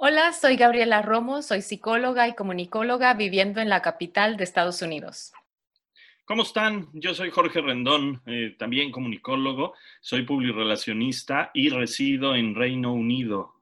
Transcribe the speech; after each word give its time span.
Hola, 0.00 0.32
soy 0.32 0.54
Gabriela 0.54 1.02
Romo, 1.02 1.42
soy 1.42 1.60
psicóloga 1.60 2.28
y 2.28 2.36
comunicóloga 2.36 3.14
viviendo 3.14 3.60
en 3.60 3.68
la 3.68 3.82
capital 3.82 4.36
de 4.36 4.44
Estados 4.44 4.80
Unidos. 4.80 5.32
¿Cómo 6.24 6.42
están? 6.44 6.88
Yo 6.92 7.14
soy 7.14 7.30
Jorge 7.30 7.60
Rendón, 7.60 8.22
eh, 8.24 8.54
también 8.56 8.92
comunicólogo, 8.92 9.74
soy 10.00 10.22
publirelacionista 10.22 11.50
y 11.52 11.70
resido 11.70 12.36
en 12.36 12.54
Reino 12.54 12.94
Unido. 12.94 13.54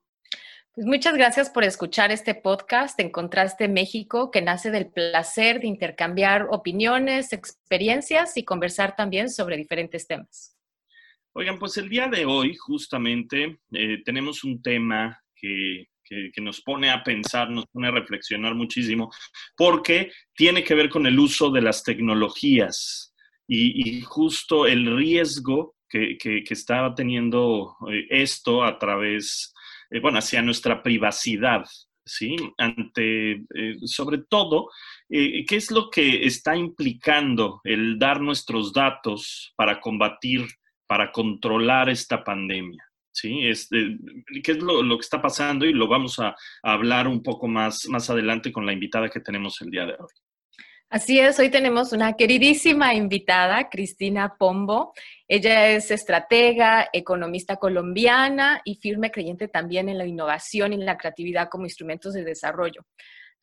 Pues 0.75 0.87
muchas 0.87 1.15
gracias 1.15 1.49
por 1.49 1.65
escuchar 1.65 2.13
este 2.13 2.35
podcast 2.35 3.01
en 3.01 3.09
Contraste 3.09 3.67
México, 3.67 4.31
que 4.31 4.43
nace 4.43 4.71
del 4.71 4.89
placer 4.89 5.61
de 5.61 5.69
intercambiar 5.69 6.49
opiniones, 6.51 7.33
experiencias 7.33 8.37
y 8.37 8.45
conversar 8.45 8.95
también 8.95 9.31
sobre 9.31 9.57
diferentes 9.57 10.07
temas. 10.07 10.55
Oigan, 11.33 11.59
pues 11.59 11.79
el 11.79 11.89
día 11.89 12.09
de 12.09 12.27
hoy 12.27 12.57
justamente 12.57 13.59
eh, 13.73 14.03
tenemos 14.05 14.45
un 14.45 14.61
tema 14.61 15.23
que 15.35 15.89
que, 16.09 16.41
nos 16.41 16.61
pone 16.61 16.91
a 16.91 17.03
pensar, 17.03 17.51
nos 17.51 17.67
pone 17.67 17.89
a 17.89 17.93
reflexionar 17.93 18.55
muchísimo, 18.55 19.11
porque 19.57 20.13
tiene 20.35 20.63
que 20.63 20.75
ver 20.75 20.89
con 20.89 21.07
el 21.07 21.19
uso 21.19 21.51
de 21.51 21.63
las 21.63 21.83
tecnologías 21.83 23.15
y, 23.49 24.01
justo 24.03 24.67
el 24.67 24.97
riesgo 24.97 25.75
que, 25.89 26.17
que, 26.19 26.43
está 26.51 26.95
teniendo 26.95 27.77
eh, 27.91 28.07
esto 28.11 28.65
a 28.65 28.79
través, 28.79 29.55
eh, 29.91 30.01
bueno, 30.01 30.19
hacia 30.19 30.43
nuestra 30.43 30.83
privacidad. 30.83 31.65
¿Sí? 32.09 32.37
Ante, 32.57 33.33
eh, 33.33 33.77
sobre 33.83 34.19
todo, 34.31 34.71
¿qué 35.09 35.45
es 35.49 35.73
lo 35.73 35.91
que 35.91 36.25
está 36.25 36.57
implicando 36.57 37.61
el 37.65 37.99
dar 37.99 38.21
nuestros 38.21 38.73
datos 38.73 39.53
para 39.57 39.81
combatir, 39.81 40.47
para 40.87 41.11
controlar 41.11 41.89
esta 41.91 42.23
pandemia? 42.23 42.86
¿Sí? 43.17 43.49
Este, 43.49 43.97
¿Qué 44.45 44.53
es 44.53 44.59
lo, 44.59 44.83
que 44.97 45.01
está 45.01 45.21
pasando? 45.21 45.65
Y 45.65 45.73
lo 45.73 45.89
vamos 45.89 46.19
a, 46.19 46.37
hablar 46.63 47.09
un 47.09 47.23
poco 47.23 47.49
más, 47.49 47.87
más 47.89 48.11
adelante 48.11 48.53
con 48.53 48.67
la 48.67 48.73
invitada 48.73 49.09
que 49.09 49.21
tenemos 49.21 49.61
el 49.63 49.71
día 49.71 49.87
de 49.87 49.93
hoy. 49.93 50.09
Así 50.89 51.19
es, 51.19 51.39
hoy 51.41 51.51
tenemos 51.51 51.93
una 51.93 52.13
queridísima 52.13 52.95
invitada, 52.95 53.69
Cristina 53.69 54.37
Pombo. 54.39 54.93
Ella 55.27 55.69
es 55.71 55.91
estratega, 55.91 56.89
economista 56.93 57.57
colombiana 57.57 58.61
y 58.65 58.77
firme 58.77 59.11
creyente 59.11 59.49
también 59.49 59.89
en 59.89 59.99
la 59.99 60.07
innovación 60.07 60.73
y 60.73 60.77
la 60.77 60.97
creatividad 60.97 61.49
como 61.49 61.65
instrumentos 61.65 62.15
de 62.15 62.23
desarrollo. 62.23 62.87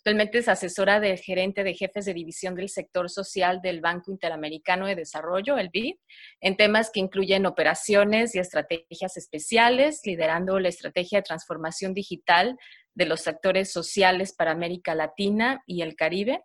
Actualmente 0.05 0.39
es 0.39 0.49
asesora 0.49 0.99
del 0.99 1.17
gerente 1.17 1.63
de 1.63 1.75
jefes 1.75 2.03
de 2.03 2.13
división 2.13 2.55
del 2.55 2.67
sector 2.67 3.09
social 3.09 3.61
del 3.61 3.79
Banco 3.79 4.11
Interamericano 4.11 4.85
de 4.85 4.95
Desarrollo, 4.95 5.57
el 5.57 5.69
BID, 5.69 5.95
en 6.41 6.57
temas 6.57 6.91
que 6.91 6.99
incluyen 6.99 7.45
operaciones 7.45 8.35
y 8.35 8.39
estrategias 8.39 9.15
especiales, 9.15 10.01
liderando 10.03 10.59
la 10.59 10.67
estrategia 10.67 11.19
de 11.19 11.23
transformación 11.23 11.93
digital 11.93 12.57
de 12.93 13.05
los 13.05 13.21
sectores 13.21 13.71
sociales 13.71 14.35
para 14.37 14.51
América 14.51 14.93
Latina 14.93 15.63
y 15.65 15.83
el 15.83 15.95
Caribe 15.95 16.41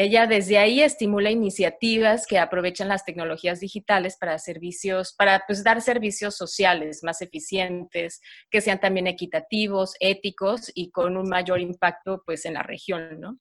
ella 0.00 0.26
desde 0.26 0.58
ahí 0.58 0.80
estimula 0.80 1.30
iniciativas 1.30 2.26
que 2.26 2.38
aprovechan 2.38 2.88
las 2.88 3.04
tecnologías 3.04 3.60
digitales 3.60 4.16
para 4.16 4.38
servicios, 4.38 5.14
para 5.16 5.44
pues, 5.46 5.62
dar 5.62 5.82
servicios 5.82 6.36
sociales 6.36 7.00
más 7.02 7.20
eficientes, 7.20 8.22
que 8.50 8.62
sean 8.62 8.80
también 8.80 9.06
equitativos, 9.06 9.94
éticos 10.00 10.72
y 10.74 10.90
con 10.90 11.16
un 11.16 11.28
mayor 11.28 11.60
impacto 11.60 12.22
pues, 12.24 12.46
en 12.46 12.54
la 12.54 12.62
región, 12.62 13.20
¿no? 13.20 13.38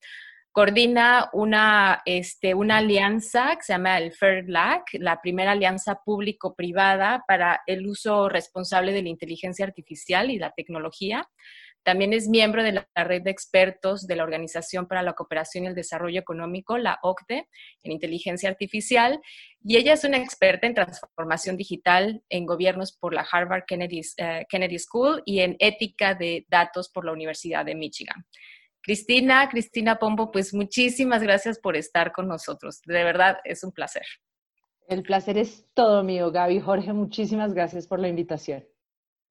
Coordina 0.53 1.30
una, 1.31 2.02
este, 2.06 2.53
una 2.53 2.80
alianza 2.80 3.56
que 3.56 3.64
se 3.64 3.72
llama 3.72 3.97
el 3.97 4.12
Fair 4.12 4.44
la 4.50 5.22
primera 5.22 5.52
alianza 5.53 6.02
público-privada 6.03 7.24
para 7.26 7.62
el 7.68 7.88
uso 7.88 8.28
responsable 8.28 8.92
de 8.92 9.02
la 9.02 9.08
inteligencia 9.08 9.66
artificial 9.66 10.30
y 10.30 10.38
la 10.38 10.52
tecnología 10.52 11.26
también 11.84 12.14
es 12.14 12.28
miembro 12.28 12.64
de 12.64 12.74
la 12.74 12.88
red 13.03 13.24
de 13.24 13.31
expertos 13.31 14.06
de 14.08 14.16
la 14.16 14.24
Organización 14.24 14.88
para 14.88 15.02
la 15.02 15.14
Cooperación 15.14 15.64
y 15.64 15.68
el 15.68 15.75
Desarrollo 15.75 16.19
Económico, 16.19 16.78
la 16.78 17.00
OCDE, 17.02 17.47
en 17.84 17.92
inteligencia 17.92 18.50
artificial, 18.50 19.19
y 19.64 19.78
ella 19.78 19.94
es 19.94 20.03
una 20.03 20.18
experta 20.18 20.68
en 20.68 20.75
transformación 20.75 21.58
digital 21.58 22.24
en 22.30 22.46
gobiernos 22.46 22.96
por 22.97 23.14
la 23.14 23.25
Harvard 23.30 23.64
Kennedy, 23.66 24.02
eh, 24.18 24.46
Kennedy 24.50 24.80
School 24.80 25.22
y 25.25 25.40
en 25.40 25.56
ética 25.59 26.14
de 26.14 26.46
datos 26.50 26.90
por 26.90 27.06
la 27.06 27.12
Universidad 27.12 27.66
de 27.66 27.75
Michigan. 27.75 28.25
Cristina, 28.81 29.47
Cristina 29.50 30.00
Pombo, 30.00 30.31
pues 30.31 30.53
muchísimas 30.53 31.22
gracias 31.22 31.59
por 31.59 31.75
estar 31.75 32.12
con 32.12 32.28
nosotros. 32.28 32.81
De 32.86 33.03
verdad, 33.03 33.38
es 33.44 33.64
un 33.64 33.72
placer. 33.72 34.06
El 34.88 35.03
placer 35.03 35.38
es 35.38 35.68
todo 35.74 36.03
mío, 36.03 36.31
Gaby. 36.31 36.59
Jorge, 36.59 36.91
muchísimas 36.91 37.53
gracias 37.53 37.88
por 37.88 38.00
la 38.00 38.08
invitación. 38.08 38.66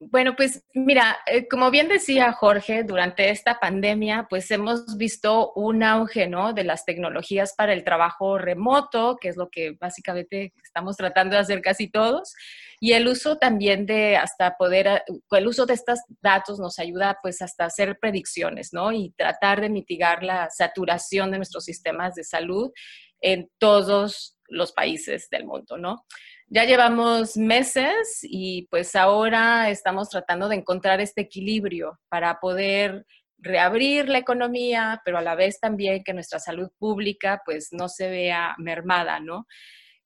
Bueno, 0.02 0.34
pues 0.34 0.64
mira, 0.72 1.18
eh, 1.26 1.46
como 1.46 1.70
bien 1.70 1.86
decía 1.86 2.32
Jorge, 2.32 2.84
durante 2.84 3.28
esta 3.28 3.60
pandemia, 3.60 4.26
pues 4.30 4.50
hemos 4.50 4.96
visto 4.96 5.52
un 5.52 5.82
auge, 5.82 6.26
¿no? 6.26 6.54
De 6.54 6.64
las 6.64 6.86
tecnologías 6.86 7.52
para 7.54 7.74
el 7.74 7.84
trabajo 7.84 8.38
remoto, 8.38 9.18
que 9.20 9.28
es 9.28 9.36
lo 9.36 9.50
que 9.50 9.76
básicamente 9.78 10.54
estamos 10.64 10.96
tratando 10.96 11.36
de 11.36 11.42
hacer 11.42 11.60
casi 11.60 11.90
todos, 11.90 12.32
y 12.80 12.94
el 12.94 13.08
uso 13.08 13.36
también 13.36 13.84
de 13.84 14.16
hasta 14.16 14.56
poder, 14.56 14.86
eh, 14.86 15.02
el 15.32 15.46
uso 15.46 15.66
de 15.66 15.74
estos 15.74 15.98
datos 16.22 16.58
nos 16.58 16.78
ayuda 16.78 17.18
pues 17.20 17.42
hasta 17.42 17.66
hacer 17.66 17.98
predicciones, 18.00 18.72
¿no? 18.72 18.92
Y 18.92 19.12
tratar 19.18 19.60
de 19.60 19.68
mitigar 19.68 20.22
la 20.22 20.48
saturación 20.48 21.30
de 21.30 21.36
nuestros 21.36 21.66
sistemas 21.66 22.14
de 22.14 22.24
salud 22.24 22.72
en 23.20 23.50
todos 23.58 24.38
los 24.48 24.72
países 24.72 25.28
del 25.30 25.44
mundo, 25.44 25.76
¿no? 25.76 26.06
Ya 26.52 26.64
llevamos 26.64 27.36
meses 27.36 28.18
y 28.22 28.66
pues 28.72 28.96
ahora 28.96 29.70
estamos 29.70 30.08
tratando 30.08 30.48
de 30.48 30.56
encontrar 30.56 31.00
este 31.00 31.20
equilibrio 31.20 32.00
para 32.08 32.40
poder 32.40 33.06
reabrir 33.38 34.08
la 34.08 34.18
economía, 34.18 35.00
pero 35.04 35.18
a 35.18 35.22
la 35.22 35.36
vez 35.36 35.60
también 35.60 36.02
que 36.02 36.12
nuestra 36.12 36.40
salud 36.40 36.68
pública 36.76 37.40
pues 37.44 37.68
no 37.70 37.88
se 37.88 38.10
vea 38.10 38.56
mermada, 38.58 39.20
¿no? 39.20 39.46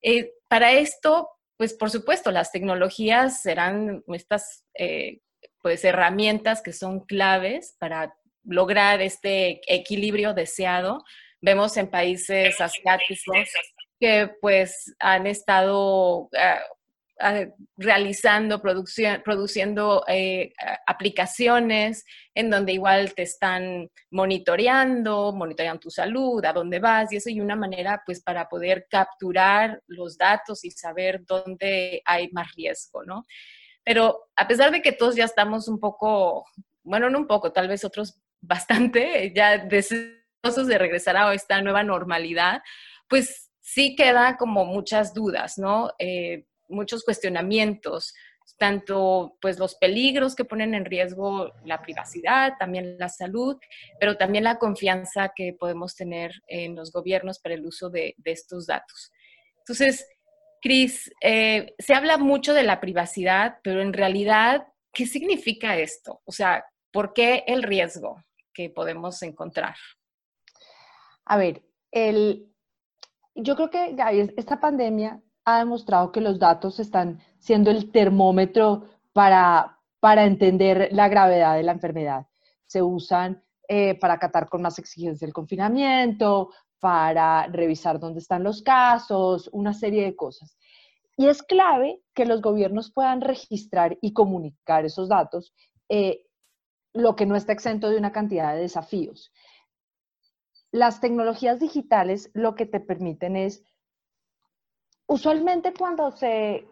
Eh, 0.02 0.32
para 0.46 0.72
esto, 0.72 1.30
pues 1.56 1.72
por 1.72 1.90
supuesto, 1.90 2.30
las 2.30 2.52
tecnologías 2.52 3.40
serán 3.40 4.04
estas 4.08 4.66
eh, 4.78 5.20
pues 5.62 5.82
herramientas 5.82 6.60
que 6.60 6.74
son 6.74 7.00
claves 7.06 7.74
para 7.78 8.14
lograr 8.44 9.00
este 9.00 9.62
equilibrio 9.66 10.34
deseado. 10.34 11.04
Vemos 11.40 11.78
en 11.78 11.88
países 11.88 12.60
asiáticos 12.60 13.48
pues 14.40 14.94
han 14.98 15.26
estado 15.26 16.28
ah, 16.38 16.60
ah, 17.20 17.44
realizando, 17.76 18.60
produciendo 18.60 20.04
eh, 20.08 20.52
aplicaciones 20.86 22.04
en 22.34 22.50
donde 22.50 22.72
igual 22.72 23.14
te 23.14 23.22
están 23.22 23.88
monitoreando, 24.10 25.32
monitorean 25.32 25.78
tu 25.78 25.90
salud, 25.90 26.44
a 26.44 26.52
dónde 26.52 26.78
vas 26.78 27.12
y 27.12 27.16
eso 27.16 27.30
y 27.30 27.40
una 27.40 27.56
manera 27.56 28.02
pues 28.04 28.22
para 28.22 28.48
poder 28.48 28.86
capturar 28.90 29.82
los 29.86 30.16
datos 30.18 30.64
y 30.64 30.70
saber 30.70 31.24
dónde 31.26 32.02
hay 32.04 32.30
más 32.32 32.52
riesgo, 32.54 33.04
¿no? 33.04 33.24
Pero 33.84 34.30
a 34.34 34.48
pesar 34.48 34.70
de 34.70 34.80
que 34.80 34.92
todos 34.92 35.14
ya 35.14 35.24
estamos 35.24 35.68
un 35.68 35.78
poco, 35.78 36.46
bueno, 36.82 37.10
no 37.10 37.18
un 37.18 37.26
poco, 37.26 37.52
tal 37.52 37.68
vez 37.68 37.84
otros 37.84 38.18
bastante, 38.40 39.32
ya 39.34 39.58
deseosos 39.58 40.66
de 40.66 40.78
regresar 40.78 41.16
a 41.16 41.32
esta 41.32 41.60
nueva 41.62 41.82
normalidad, 41.82 42.62
pues 43.08 43.50
sí 43.64 43.96
queda 43.96 44.36
como 44.36 44.66
muchas 44.66 45.14
dudas, 45.14 45.56
¿no? 45.56 45.90
Eh, 45.98 46.44
muchos 46.68 47.02
cuestionamientos, 47.02 48.12
tanto 48.58 49.38
pues 49.40 49.58
los 49.58 49.74
peligros 49.76 50.36
que 50.36 50.44
ponen 50.44 50.74
en 50.74 50.84
riesgo 50.84 51.50
la 51.64 51.80
privacidad, 51.80 52.52
también 52.58 52.98
la 52.98 53.08
salud, 53.08 53.56
pero 53.98 54.18
también 54.18 54.44
la 54.44 54.58
confianza 54.58 55.32
que 55.34 55.54
podemos 55.58 55.96
tener 55.96 56.32
en 56.46 56.76
los 56.76 56.92
gobiernos 56.92 57.38
para 57.38 57.54
el 57.54 57.64
uso 57.64 57.88
de, 57.88 58.14
estos 58.24 58.66
datos. 58.66 59.10
Entonces, 59.60 60.06
Cris, 60.60 61.10
eh, 61.22 61.74
se 61.78 61.94
habla 61.94 62.18
mucho 62.18 62.52
de 62.52 62.64
la 62.64 62.80
privacidad, 62.80 63.60
pero 63.62 63.80
en 63.80 63.94
realidad, 63.94 64.66
¿qué 64.92 65.06
significa 65.06 65.78
esto? 65.78 66.20
O 66.26 66.32
sea, 66.32 66.66
¿por 66.92 67.14
qué 67.14 67.44
el 67.46 67.62
riesgo 67.62 68.22
que 68.52 68.68
podemos 68.68 69.22
encontrar? 69.22 69.74
A 71.24 71.38
ver, 71.38 71.62
el, 71.90 72.53
yo 73.34 73.56
creo 73.56 73.70
que, 73.70 73.96
esta 74.36 74.60
pandemia 74.60 75.20
ha 75.44 75.58
demostrado 75.58 76.12
que 76.12 76.20
los 76.20 76.38
datos 76.38 76.80
están 76.80 77.20
siendo 77.38 77.70
el 77.70 77.90
termómetro 77.90 78.88
para, 79.12 79.78
para 80.00 80.24
entender 80.24 80.88
la 80.92 81.08
gravedad 81.08 81.56
de 81.56 81.62
la 81.62 81.72
enfermedad. 81.72 82.26
Se 82.66 82.82
usan 82.82 83.42
eh, 83.68 83.98
para 83.98 84.14
acatar 84.14 84.48
con 84.48 84.62
más 84.62 84.78
exigencia 84.78 85.26
el 85.26 85.32
confinamiento, 85.32 86.50
para 86.80 87.46
revisar 87.46 87.98
dónde 87.98 88.20
están 88.20 88.42
los 88.44 88.62
casos, 88.62 89.48
una 89.52 89.72
serie 89.72 90.04
de 90.04 90.16
cosas. 90.16 90.56
Y 91.16 91.26
es 91.28 91.42
clave 91.42 92.02
que 92.12 92.26
los 92.26 92.42
gobiernos 92.42 92.92
puedan 92.92 93.20
registrar 93.20 93.96
y 94.00 94.12
comunicar 94.12 94.84
esos 94.84 95.08
datos, 95.08 95.54
eh, 95.88 96.26
lo 96.92 97.16
que 97.16 97.26
no 97.26 97.36
está 97.36 97.52
exento 97.52 97.88
de 97.88 97.96
una 97.96 98.12
cantidad 98.12 98.54
de 98.54 98.60
desafíos. 98.60 99.32
Las 100.74 100.98
tecnologías 100.98 101.60
digitales 101.60 102.32
lo 102.34 102.56
que 102.56 102.66
te 102.66 102.80
permiten 102.80 103.36
es, 103.36 103.62
usualmente 105.06 105.72
cuando 105.72 106.10
se 106.10 106.66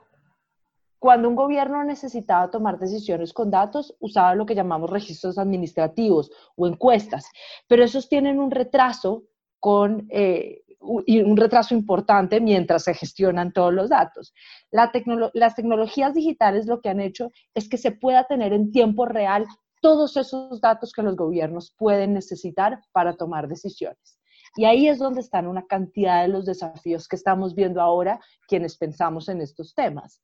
cuando 0.99 1.28
un 1.28 1.37
gobierno 1.37 1.84
necesitaba 1.84 2.50
tomar 2.50 2.81
decisiones 2.81 3.32
con 3.32 3.52
datos, 3.52 3.94
usaba 4.00 4.34
lo 4.34 4.44
que 4.44 4.56
llamamos 4.56 4.90
registros 4.90 5.38
administrativos 5.38 6.32
o 6.56 6.66
encuestas, 6.66 7.28
pero 7.69 7.84
esos 7.84 8.08
tienen 8.08 8.40
un 8.40 8.50
retraso 8.50 9.22
con 9.60 10.08
eh, 10.10 10.64
un 10.81 11.37
retraso 11.37 11.72
importante 11.72 12.40
mientras 12.40 12.82
se 12.82 12.94
gestionan 12.94 13.52
todos 13.52 13.72
los 13.72 13.88
datos. 13.88 14.34
las 14.72 15.54
tecnologías 15.54 16.12
digitales 16.12 16.66
lo 16.66 16.81
que 16.81 16.88
han 16.88 16.99
hecho 16.99 17.31
es 17.54 17.69
que 17.69 17.78
se 17.78 17.93
pueda 17.93 18.25
tener 18.25 18.52
en 18.52 18.72
tiempo 18.72 19.06
real 19.06 19.46
todos 19.82 20.17
esos 20.17 20.61
datos 20.62 20.93
que 20.93 21.02
los 21.02 21.17
gobiernos 21.17 21.75
pueden 21.76 22.14
necesitar 22.14 22.81
para 22.93 23.17
tomar 23.17 23.49
decisiones. 23.49 24.19
Y 24.56 24.64
ahí 24.64 24.88
es 24.88 24.99
donde 24.99 25.20
están 25.20 25.46
una 25.46 25.67
cantidad 25.67 26.23
de 26.23 26.29
los 26.29 26.46
desafíos 26.46 27.08
que 27.08 27.17
estamos 27.17 27.55
viendo 27.55 27.82
ahora 27.82 28.20
quienes 28.49 28.79
pensamos 28.79 29.29
en 29.29 29.43
estos 29.43 29.75
temas 29.75 30.23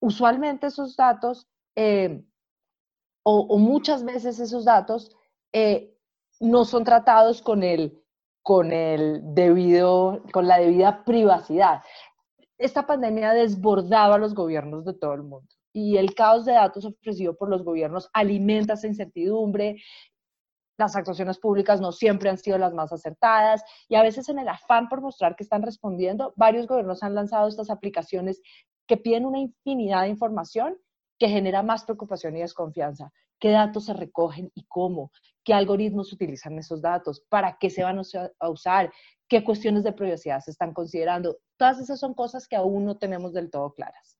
usualmente 0.00 0.68
esos 0.68 0.96
datos, 0.96 1.48
eh, 1.76 2.24
o, 3.22 3.58
muchas 3.58 4.04
veces 4.04 4.38
esos 4.40 4.64
datos, 4.64 5.14
eh, 5.52 5.94
no 6.40 6.64
son 6.64 6.84
tratados 6.84 7.42
con 7.42 7.62
el, 7.62 8.02
con 8.42 8.72
el 8.72 9.20
debido, 9.34 10.22
con 10.32 10.46
la 10.46 10.58
debida 10.58 11.04
privacidad. 11.04 11.82
Esta 12.56 12.86
pandemia 12.86 13.30
ha 13.30 13.34
desbordado 13.34 14.14
a 14.14 14.18
los 14.18 14.34
gobiernos 14.34 14.84
de 14.84 14.94
todo 14.94 15.12
el 15.14 15.22
mundo 15.22 15.48
y 15.72 15.96
el 15.96 16.14
caos 16.14 16.44
de 16.44 16.52
datos 16.52 16.84
ofrecido 16.84 17.36
por 17.36 17.48
los 17.48 17.64
gobiernos 17.64 18.08
alimenta 18.12 18.74
esa 18.74 18.86
incertidumbre. 18.86 19.76
Las 20.78 20.96
actuaciones 20.96 21.38
públicas 21.38 21.80
no 21.80 21.92
siempre 21.92 22.30
han 22.30 22.38
sido 22.38 22.56
las 22.58 22.72
más 22.72 22.92
acertadas 22.92 23.62
y 23.88 23.96
a 23.96 24.02
veces 24.02 24.28
en 24.28 24.38
el 24.38 24.48
afán 24.48 24.88
por 24.88 25.00
mostrar 25.00 25.34
que 25.36 25.42
están 25.42 25.62
respondiendo, 25.62 26.32
varios 26.36 26.66
gobiernos 26.66 27.02
han 27.02 27.14
lanzado 27.14 27.48
estas 27.48 27.70
aplicaciones 27.70 28.40
que 28.86 28.96
piden 28.96 29.26
una 29.26 29.38
infinidad 29.38 30.02
de 30.02 30.08
información 30.08 30.76
que 31.18 31.28
genera 31.28 31.62
más 31.62 31.84
preocupación 31.84 32.36
y 32.36 32.40
desconfianza. 32.40 33.12
¿Qué 33.40 33.50
datos 33.50 33.84
se 33.86 33.92
recogen 33.92 34.50
y 34.54 34.64
cómo? 34.66 35.12
¿Qué 35.44 35.54
algoritmos 35.54 36.12
utilizan 36.12 36.58
esos 36.58 36.82
datos? 36.82 37.22
¿Para 37.28 37.56
qué 37.58 37.70
se 37.70 37.84
van 37.84 38.00
a 38.38 38.48
usar? 38.48 38.92
¿Qué 39.28 39.44
cuestiones 39.44 39.84
de 39.84 39.92
privacidad 39.92 40.40
se 40.40 40.50
están 40.50 40.72
considerando? 40.72 41.38
Todas 41.56 41.78
esas 41.78 42.00
son 42.00 42.14
cosas 42.14 42.48
que 42.48 42.56
aún 42.56 42.84
no 42.84 42.98
tenemos 42.98 43.32
del 43.32 43.50
todo 43.50 43.74
claras. 43.74 44.17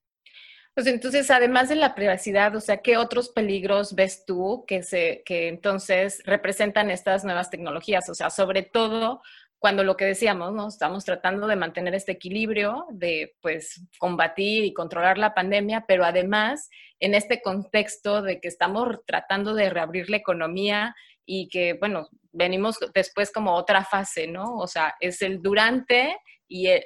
Pues 0.78 0.86
entonces, 0.86 1.28
además 1.32 1.68
de 1.68 1.74
la 1.74 1.96
privacidad, 1.96 2.54
o 2.54 2.60
sea, 2.60 2.76
¿qué 2.76 2.96
otros 2.98 3.30
peligros 3.30 3.96
ves 3.96 4.24
tú 4.24 4.64
que, 4.64 4.84
se, 4.84 5.24
que 5.26 5.48
entonces 5.48 6.22
representan 6.24 6.88
estas 6.92 7.24
nuevas 7.24 7.50
tecnologías? 7.50 8.08
O 8.08 8.14
sea, 8.14 8.30
sobre 8.30 8.62
todo 8.62 9.20
cuando 9.58 9.82
lo 9.82 9.96
que 9.96 10.04
decíamos, 10.04 10.52
¿no? 10.52 10.68
Estamos 10.68 11.04
tratando 11.04 11.48
de 11.48 11.56
mantener 11.56 11.96
este 11.96 12.12
equilibrio, 12.12 12.86
de 12.92 13.34
pues 13.42 13.88
combatir 13.98 14.62
y 14.62 14.72
controlar 14.72 15.18
la 15.18 15.34
pandemia, 15.34 15.84
pero 15.88 16.04
además 16.04 16.70
en 17.00 17.14
este 17.14 17.42
contexto 17.42 18.22
de 18.22 18.40
que 18.40 18.46
estamos 18.46 19.00
tratando 19.04 19.54
de 19.54 19.70
reabrir 19.70 20.08
la 20.08 20.18
economía 20.18 20.94
y 21.26 21.48
que, 21.48 21.72
bueno, 21.72 22.08
venimos 22.30 22.78
después 22.94 23.32
como 23.32 23.54
otra 23.54 23.84
fase, 23.84 24.28
¿no? 24.28 24.56
O 24.58 24.68
sea, 24.68 24.94
es 25.00 25.22
el 25.22 25.42
durante 25.42 26.16
y 26.46 26.68
el, 26.68 26.84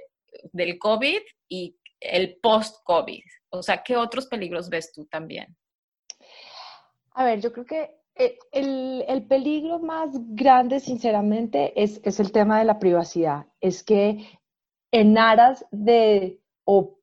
del 0.52 0.78
COVID 0.78 1.20
y 1.48 1.76
el 2.04 2.38
post-COVID. 2.42 3.22
O 3.50 3.62
sea, 3.62 3.82
¿qué 3.82 3.96
otros 3.96 4.26
peligros 4.26 4.68
ves 4.68 4.92
tú 4.92 5.06
también? 5.06 5.56
A 7.14 7.24
ver, 7.24 7.40
yo 7.40 7.52
creo 7.52 7.66
que 7.66 8.02
eh, 8.14 8.38
el, 8.52 9.26
peligro 9.26 9.78
más 9.78 10.10
grande, 10.34 10.80
sinceramente, 10.80 11.80
es, 11.82 12.00
es, 12.04 12.20
el 12.20 12.32
tema 12.32 12.58
de 12.58 12.64
la 12.64 12.78
privacidad. 12.78 13.46
Es 13.60 13.82
que 13.82 14.26
en 14.90 15.16
aras 15.16 15.64
de, 15.70 16.40
o 16.64 16.98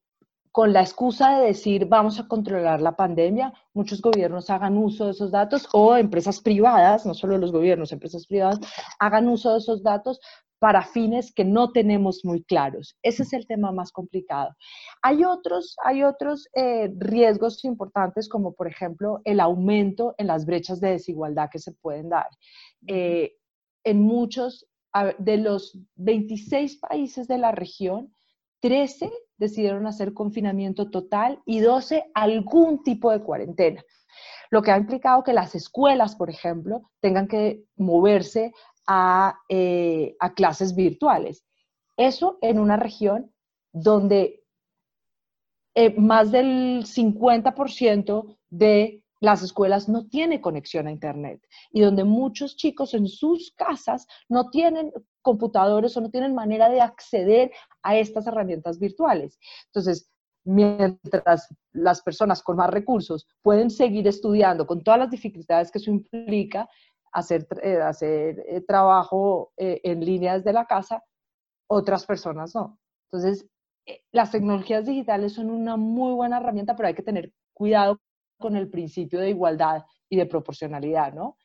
con 0.51 0.73
la 0.73 0.81
excusa 0.81 1.39
de 1.39 1.47
decir 1.47 1.85
vamos 1.85 2.19
a 2.19 2.27
controlar 2.27 2.81
la 2.81 2.95
pandemia, 2.95 3.53
muchos 3.73 4.01
gobiernos 4.01 4.49
hagan 4.49 4.77
uso 4.77 5.05
de 5.05 5.11
esos 5.11 5.31
datos 5.31 5.67
o 5.73 5.95
empresas 5.95 6.41
privadas, 6.41 7.05
no 7.05 7.13
solo 7.13 7.37
los 7.37 7.51
gobiernos, 7.51 7.91
empresas 7.91 8.25
privadas, 8.25 8.59
hagan 8.99 9.27
uso 9.27 9.51
de 9.51 9.59
esos 9.59 9.83
datos 9.83 10.19
para 10.59 10.83
fines 10.83 11.33
que 11.33 11.45
no 11.45 11.71
tenemos 11.71 12.23
muy 12.23 12.43
claros. 12.43 12.97
Ese 13.01 13.23
es 13.23 13.33
el 13.33 13.47
tema 13.47 13.71
más 13.71 13.91
complicado. 13.91 14.55
Hay 15.01 15.23
otros, 15.23 15.75
hay 15.83 16.03
otros 16.03 16.47
eh, 16.53 16.91
riesgos 16.97 17.63
importantes, 17.63 18.27
como 18.27 18.53
por 18.53 18.67
ejemplo 18.67 19.21
el 19.23 19.39
aumento 19.39 20.13
en 20.17 20.27
las 20.27 20.45
brechas 20.45 20.79
de 20.81 20.91
desigualdad 20.91 21.49
que 21.51 21.59
se 21.59 21.71
pueden 21.71 22.09
dar. 22.09 22.27
Eh, 22.87 23.33
en 23.85 24.01
muchos 24.01 24.67
de 25.19 25.37
los 25.37 25.79
26 25.95 26.77
países 26.77 27.27
de 27.27 27.37
la 27.37 27.51
región, 27.51 28.13
13 28.61 29.09
decidieron 29.37 29.87
hacer 29.87 30.13
confinamiento 30.13 30.89
total 30.89 31.41
y 31.45 31.61
12 31.61 32.11
algún 32.13 32.83
tipo 32.83 33.11
de 33.11 33.21
cuarentena 33.21 33.83
lo 34.49 34.61
que 34.61 34.71
ha 34.71 34.77
implicado 34.77 35.23
que 35.23 35.33
las 35.33 35.55
escuelas, 35.55 36.15
por 36.15 36.29
ejemplo, 36.29 36.89
tengan 37.01 37.27
que 37.27 37.63
moverse 37.75 38.53
eh, 39.49 40.15
a, 40.19 40.33
clases 40.33 40.75
virtuales. 40.75 41.45
Eso 41.97 42.39
en 42.41 42.59
una 42.59 42.77
región 42.77 43.31
donde 43.71 44.43
eh, 45.75 45.93
más 45.99 46.31
del 46.31 46.85
50% 46.85 48.37
de 48.49 49.03
las 49.19 49.43
escuelas 49.43 49.89
no 49.89 50.07
tiene 50.07 50.41
conexión 50.41 50.87
a 50.87 50.91
Internet 50.91 51.45
y 51.71 51.81
donde 51.81 52.03
muchos 52.03 52.55
chicos 52.55 52.93
en 52.93 53.07
sus 53.07 53.51
casas 53.51 54.07
no 54.27 54.49
tienen 54.49 54.91
computadores 55.21 55.95
o 55.95 56.01
no 56.01 56.09
tienen 56.09 56.33
manera 56.33 56.69
de 56.69 56.81
acceder 56.81 57.51
a 57.83 57.97
estas 57.97 58.25
herramientas 58.27 58.79
virtuales. 58.79 59.37
Entonces, 59.67 60.09
mientras 60.45 61.47
las 61.73 62.01
personas 62.01 62.41
con 62.41 62.57
más 62.57 62.69
recursos 62.69 63.27
pueden 63.41 63.69
seguir 63.69 64.07
estudiando 64.07 64.65
con 64.65 64.83
todas 64.83 64.99
las 64.99 65.11
dificultades 65.11 65.69
que 65.69 65.77
eso 65.77 65.91
implica, 65.91 66.67
hacer, 67.11 67.47
eh, 67.63 67.77
hacer 67.77 68.43
eh, 68.47 68.61
trabajo 68.61 69.51
eh, 69.57 69.81
en 69.83 70.03
línea 70.03 70.37
desde 70.37 70.53
la 70.53 70.65
casa, 70.65 71.03
otras 71.67 72.05
personas 72.05 72.53
no. 72.55 72.79
Entonces, 73.11 73.47
las 74.11 74.31
tecnologías 74.31 74.85
digitales 74.85 75.33
son 75.33 75.49
una 75.49 75.75
muy 75.75 76.13
buena 76.13 76.37
herramienta, 76.37 76.75
pero 76.75 76.87
hay 76.87 76.93
que 76.93 77.01
tener 77.01 77.33
cuidado 77.53 77.99
con 78.37 78.55
el 78.55 78.69
principio 78.69 79.19
de 79.19 79.29
igualdad 79.29 79.83
y 80.09 80.17
de 80.17 80.25
proporcionalidad, 80.25 81.13
¿no? 81.13 81.37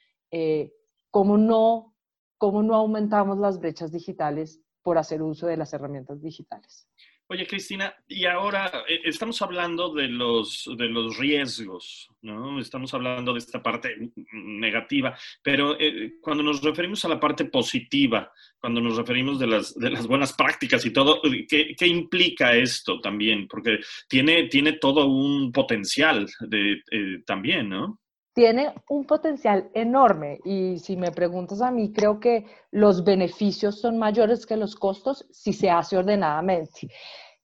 ¿cómo 1.10 1.38
no, 1.38 1.94
¿Cómo 2.38 2.62
no 2.62 2.74
aumentamos 2.74 3.38
las 3.38 3.58
brechas 3.58 3.90
digitales 3.90 4.60
por 4.82 4.98
hacer 4.98 5.22
uso 5.22 5.46
de 5.46 5.56
las 5.56 5.72
herramientas 5.72 6.20
digitales? 6.20 6.86
Oye, 7.26 7.46
Cristina, 7.46 7.94
y 8.06 8.26
ahora 8.26 8.70
eh, 8.86 9.00
estamos 9.04 9.40
hablando 9.40 9.94
de 9.94 10.08
los, 10.08 10.70
de 10.76 10.88
los 10.90 11.16
riesgos, 11.16 12.10
¿no? 12.20 12.60
Estamos 12.60 12.92
hablando 12.92 13.32
de 13.32 13.38
esta 13.38 13.62
parte 13.62 14.12
negativa, 14.32 15.16
pero 15.42 15.74
eh, 15.80 16.16
cuando 16.20 16.42
nos 16.42 16.62
referimos 16.62 17.02
a 17.04 17.08
la 17.08 17.18
parte 17.18 17.46
positiva, 17.46 18.30
cuando 18.58 18.82
nos 18.82 18.98
referimos 18.98 19.38
de 19.38 19.46
las, 19.46 19.74
de 19.74 19.90
las 19.90 20.06
buenas 20.06 20.34
prácticas 20.34 20.84
y 20.84 20.92
todo, 20.92 21.22
¿qué, 21.48 21.74
¿qué, 21.74 21.86
implica 21.86 22.54
esto 22.54 23.00
también? 23.00 23.48
Porque 23.48 23.80
tiene, 24.06 24.48
tiene 24.48 24.74
todo 24.74 25.06
un 25.06 25.50
potencial 25.50 26.28
de, 26.40 26.82
eh, 26.90 27.22
también, 27.24 27.70
¿no? 27.70 28.00
Tiene 28.34 28.74
un 28.88 29.06
potencial 29.06 29.70
enorme 29.74 30.40
y 30.44 30.78
si 30.80 30.96
me 30.96 31.12
preguntas 31.12 31.62
a 31.62 31.70
mí, 31.70 31.92
creo 31.92 32.18
que 32.18 32.44
los 32.72 33.04
beneficios 33.04 33.80
son 33.80 33.96
mayores 33.96 34.44
que 34.44 34.56
los 34.56 34.74
costos 34.74 35.26
si 35.30 35.52
se 35.52 35.70
hace 35.70 35.96
ordenadamente. 35.96 36.88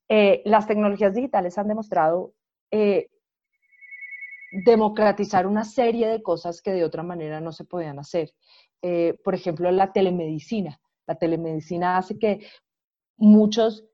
Eh, 0.09 0.43
las 0.45 0.67
tecnologías 0.67 1.15
digitales 1.15 1.57
han 1.57 1.69
demostrado 1.69 2.35
eh, 2.73 3.09
democratizar 4.65 5.47
una 5.47 5.65
serie 5.65 6.09
de 6.09 6.23
cosas 6.23 6.61
que 6.61 6.73
de 6.73 6.85
otra 6.85 7.05
manera 7.05 7.41
no 7.41 7.53
se 7.53 7.65
podían 7.65 8.01
hacer. 8.01 8.33
Eh, 8.83 9.17
por 9.23 9.37
ejemplo, 9.37 9.71
la 9.71 9.93
telemedicina. 9.93 10.81
La 11.07 11.15
telemedicina 11.15 11.99
hace 11.99 12.19
que 12.19 12.41
muchos 13.17 13.85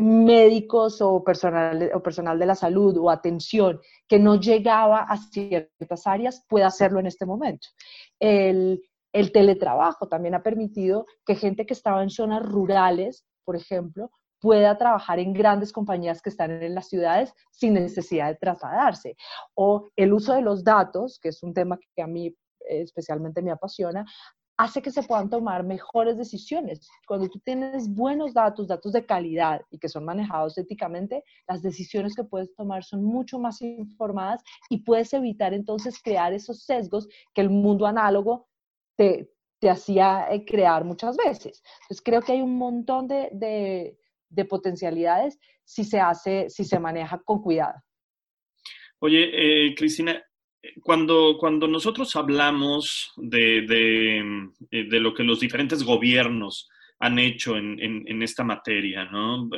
médicos 0.00 1.00
o 1.02 1.22
personal, 1.22 1.90
o 1.94 2.02
personal 2.02 2.38
de 2.38 2.46
la 2.46 2.54
salud 2.54 2.96
o 2.96 3.10
atención 3.10 3.80
que 4.08 4.18
no 4.18 4.36
llegaba 4.36 5.00
a 5.00 5.16
ciertas 5.16 6.06
áreas 6.06 6.44
pueda 6.48 6.68
hacerlo 6.68 7.00
en 7.00 7.06
este 7.06 7.26
momento. 7.26 7.68
El, 8.18 8.82
el 9.12 9.32
teletrabajo 9.32 10.08
también 10.08 10.34
ha 10.34 10.42
permitido 10.42 11.06
que 11.26 11.34
gente 11.34 11.66
que 11.66 11.74
estaba 11.74 12.02
en 12.02 12.10
zonas 12.10 12.42
rurales, 12.42 13.24
por 13.44 13.56
ejemplo, 13.56 14.10
pueda 14.40 14.76
trabajar 14.76 15.20
en 15.20 15.32
grandes 15.32 15.72
compañías 15.72 16.20
que 16.20 16.30
están 16.30 16.50
en 16.50 16.74
las 16.74 16.88
ciudades 16.88 17.32
sin 17.52 17.74
necesidad 17.74 18.28
de 18.28 18.34
trasladarse. 18.34 19.16
O 19.54 19.88
el 19.94 20.12
uso 20.12 20.34
de 20.34 20.42
los 20.42 20.64
datos, 20.64 21.20
que 21.20 21.28
es 21.28 21.42
un 21.44 21.54
tema 21.54 21.78
que 21.94 22.02
a 22.02 22.08
mí 22.08 22.34
especialmente 22.68 23.40
me 23.42 23.52
apasiona, 23.52 24.04
hace 24.56 24.82
que 24.82 24.90
se 24.90 25.02
puedan 25.02 25.30
tomar 25.30 25.64
mejores 25.64 26.16
decisiones. 26.16 26.88
Cuando 27.06 27.28
tú 27.28 27.40
tienes 27.40 27.88
buenos 27.88 28.34
datos, 28.34 28.68
datos 28.68 28.92
de 28.92 29.04
calidad 29.04 29.62
y 29.70 29.78
que 29.78 29.88
son 29.88 30.04
manejados 30.04 30.56
éticamente, 30.58 31.24
las 31.48 31.62
decisiones 31.62 32.14
que 32.14 32.24
puedes 32.24 32.54
tomar 32.54 32.84
son 32.84 33.02
mucho 33.02 33.38
más 33.38 33.60
informadas 33.62 34.42
y 34.68 34.82
puedes 34.82 35.12
evitar 35.14 35.54
entonces 35.54 36.00
crear 36.02 36.32
esos 36.32 36.64
sesgos 36.64 37.08
que 37.34 37.40
el 37.40 37.50
mundo 37.50 37.86
análogo 37.86 38.48
te, 38.96 39.32
te 39.62 39.70
hacía 39.70 40.26
eh, 40.30 40.44
crear 40.44 40.84
muchas 40.84 41.16
veces. 41.16 41.62
Entonces 41.82 42.02
creo 42.04 42.20
que 42.20 42.32
hay 42.32 42.42
un 42.42 42.56
montón 42.56 43.06
de, 43.06 43.28
de, 44.28 44.44
potencialidades 44.44 45.38
si 45.64 45.84
se 45.84 46.00
hace, 46.00 46.50
si 46.50 46.64
se 46.64 46.80
maneja 46.80 47.22
con 47.24 47.40
cuidado. 47.40 47.80
Oye, 48.98 49.30
eh, 49.32 49.74
Cristina, 49.76 50.20
cuando, 50.82 51.36
cuando 51.38 51.66
nosotros 51.66 52.14
hablamos 52.16 53.12
de, 53.16 53.62
de, 53.62 54.18
eh, 54.70 54.84
de, 54.84 55.00
lo 55.00 55.14
que 55.14 55.24
los 55.24 55.40
diferentes 55.40 55.82
gobiernos 55.82 56.68
han 57.00 57.18
hecho 57.18 57.56
en, 57.56 57.78
en, 57.80 58.22
esta 58.22 58.44
materia, 58.44 59.04
¿no? 59.06 59.50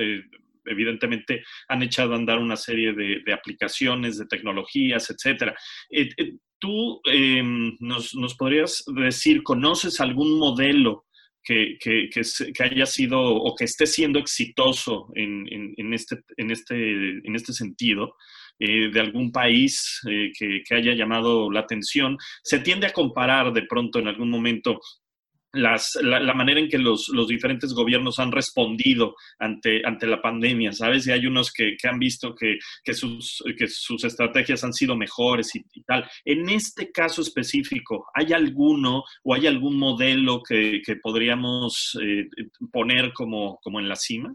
evidentemente 0.65 1.45
han 1.69 1.83
echado 1.83 2.15
a 2.15 2.17
andar 2.17 2.39
una 2.39 2.57
serie 2.57 2.95
de, 2.95 3.33
aplicaciones, 3.35 4.17
de 4.17 4.25
tecnologías, 4.25 5.11
etcétera 5.11 5.55
tú 6.65 7.03
em, 7.05 7.77
nos, 7.79 8.15
podrías 8.39 8.83
decir, 8.87 9.43
¿conoces 9.43 10.01
algún 10.01 10.39
modelo 10.39 11.05
que, 11.43 11.77
que, 11.79 12.63
haya 12.63 12.87
sido 12.87 13.21
o 13.21 13.55
que 13.55 13.65
esté 13.65 13.85
siendo 13.85 14.19
exitoso 14.19 15.11
en, 15.15 15.45
este, 15.93 16.23
en, 16.39 16.51
este, 16.51 17.19
en 17.19 17.37
este 17.37 17.53
sentido? 17.53 18.17
Eh, 18.61 18.89
de 18.93 19.01
algún 19.01 19.33
país 19.33 20.01
eh, 20.09 20.31
que, 20.39 20.63
que, 20.63 20.75
haya 20.77 20.95
llamado 20.95 21.51
la 21.51 21.61
atención. 21.61 22.17
Se 22.43 22.61
tiende 22.61 22.87
a 22.87 22.93
comparar 22.93 23.53
de 23.53 23.63
pronto 23.63 23.99
en 23.99 24.07
algún 24.07 24.31
momento 24.31 24.79
la, 25.55 26.35
manera 26.35 26.61
en 26.61 26.69
que 26.69 26.79
los, 26.79 27.11
diferentes 27.29 27.73
gobiernos 27.73 28.19
han 28.19 28.33
respondido 28.33 29.15
ante, 29.39 29.83
ante 29.85 30.07
la 30.07 30.21
pandemia, 30.21 30.73
¿sabes? 30.73 31.07
Y 31.07 31.13
hay 31.13 31.27
unos 31.27 31.53
que, 31.53 31.77
han 31.85 31.99
visto 31.99 32.35
que, 32.35 32.59
sus, 32.95 33.43
que 33.57 33.69
sus 33.69 34.05
estrategias 34.05 34.65
han 34.65 34.73
sido 34.73 34.97
mejores 34.97 35.55
y, 35.55 35.63
tal. 35.83 36.09
En 36.25 36.49
este 36.49 36.91
caso 36.91 37.23
específico, 37.23 38.07
¿hay 38.15 38.33
alguno 38.33 39.05
o 39.23 39.35
hay 39.35 39.47
algún 39.47 39.79
modelo 39.79 40.43
que, 40.43 40.83
podríamos 41.03 41.99
eh, 42.03 42.27
poner 42.73 43.13
como, 43.13 43.59
como 43.63 43.81
en 43.81 43.89
la 43.89 43.97
cima? 43.97 44.35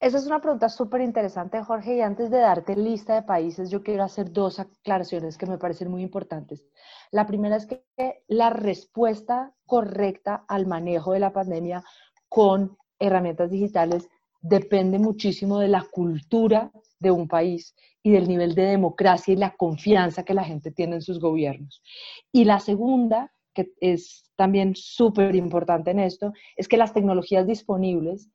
Esa 0.00 0.18
es 0.18 0.26
una 0.26 0.40
pregunta 0.40 0.68
súper 0.68 1.00
interesante, 1.00 1.60
Jorge, 1.64 1.96
y 1.96 2.00
antes 2.02 2.30
de 2.30 2.38
darte 2.38 2.76
lista 2.76 3.16
de 3.16 3.22
países, 3.22 3.68
yo 3.68 3.82
quiero 3.82 4.04
hacer 4.04 4.30
dos 4.30 4.60
aclaraciones 4.60 5.36
que 5.36 5.46
me 5.46 5.58
parecen 5.58 5.90
muy 5.90 6.02
importantes. 6.02 6.64
La 7.10 7.26
primera 7.26 7.56
es 7.56 7.66
que 7.66 7.82
la 8.28 8.50
respuesta 8.50 9.52
correcta 9.66 10.44
al 10.46 10.68
manejo 10.68 11.14
de 11.14 11.18
la 11.18 11.32
pandemia 11.32 11.82
con 12.28 12.78
herramientas 13.00 13.50
digitales 13.50 14.08
depende 14.40 15.00
muchísimo 15.00 15.58
de 15.58 15.66
la 15.66 15.84
cultura 15.90 16.70
de 17.00 17.10
un 17.10 17.26
país 17.26 17.74
y 18.00 18.12
del 18.12 18.28
nivel 18.28 18.54
de 18.54 18.66
democracia 18.66 19.34
y 19.34 19.36
la 19.36 19.56
confianza 19.56 20.22
que 20.22 20.34
la 20.34 20.44
gente 20.44 20.70
tiene 20.70 20.96
en 20.96 21.02
sus 21.02 21.18
gobiernos. 21.18 21.82
Y 22.30 22.44
la 22.44 22.60
segunda, 22.60 23.32
que 23.52 23.72
es 23.80 24.30
también 24.36 24.76
súper 24.76 25.34
importante 25.34 25.90
en 25.90 25.98
esto, 25.98 26.32
es 26.56 26.68
que 26.68 26.76
las 26.76 26.92
tecnologías 26.92 27.48
disponibles 27.48 28.30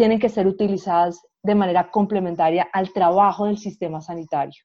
tienen 0.00 0.18
que 0.18 0.30
ser 0.30 0.46
utilizadas 0.46 1.20
de 1.42 1.54
manera 1.54 1.90
complementaria 1.90 2.66
al 2.72 2.90
trabajo 2.90 3.44
del 3.44 3.58
sistema 3.58 4.00
sanitario. 4.00 4.64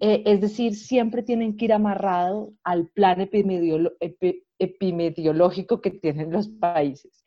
Eh, 0.00 0.24
es 0.26 0.40
decir, 0.40 0.74
siempre 0.74 1.22
tienen 1.22 1.56
que 1.56 1.66
ir 1.66 1.72
amarrado 1.72 2.52
al 2.64 2.88
plan 2.88 3.20
epidemiológico 3.20 5.80
que 5.80 5.92
tienen 5.92 6.32
los 6.32 6.48
países. 6.48 7.22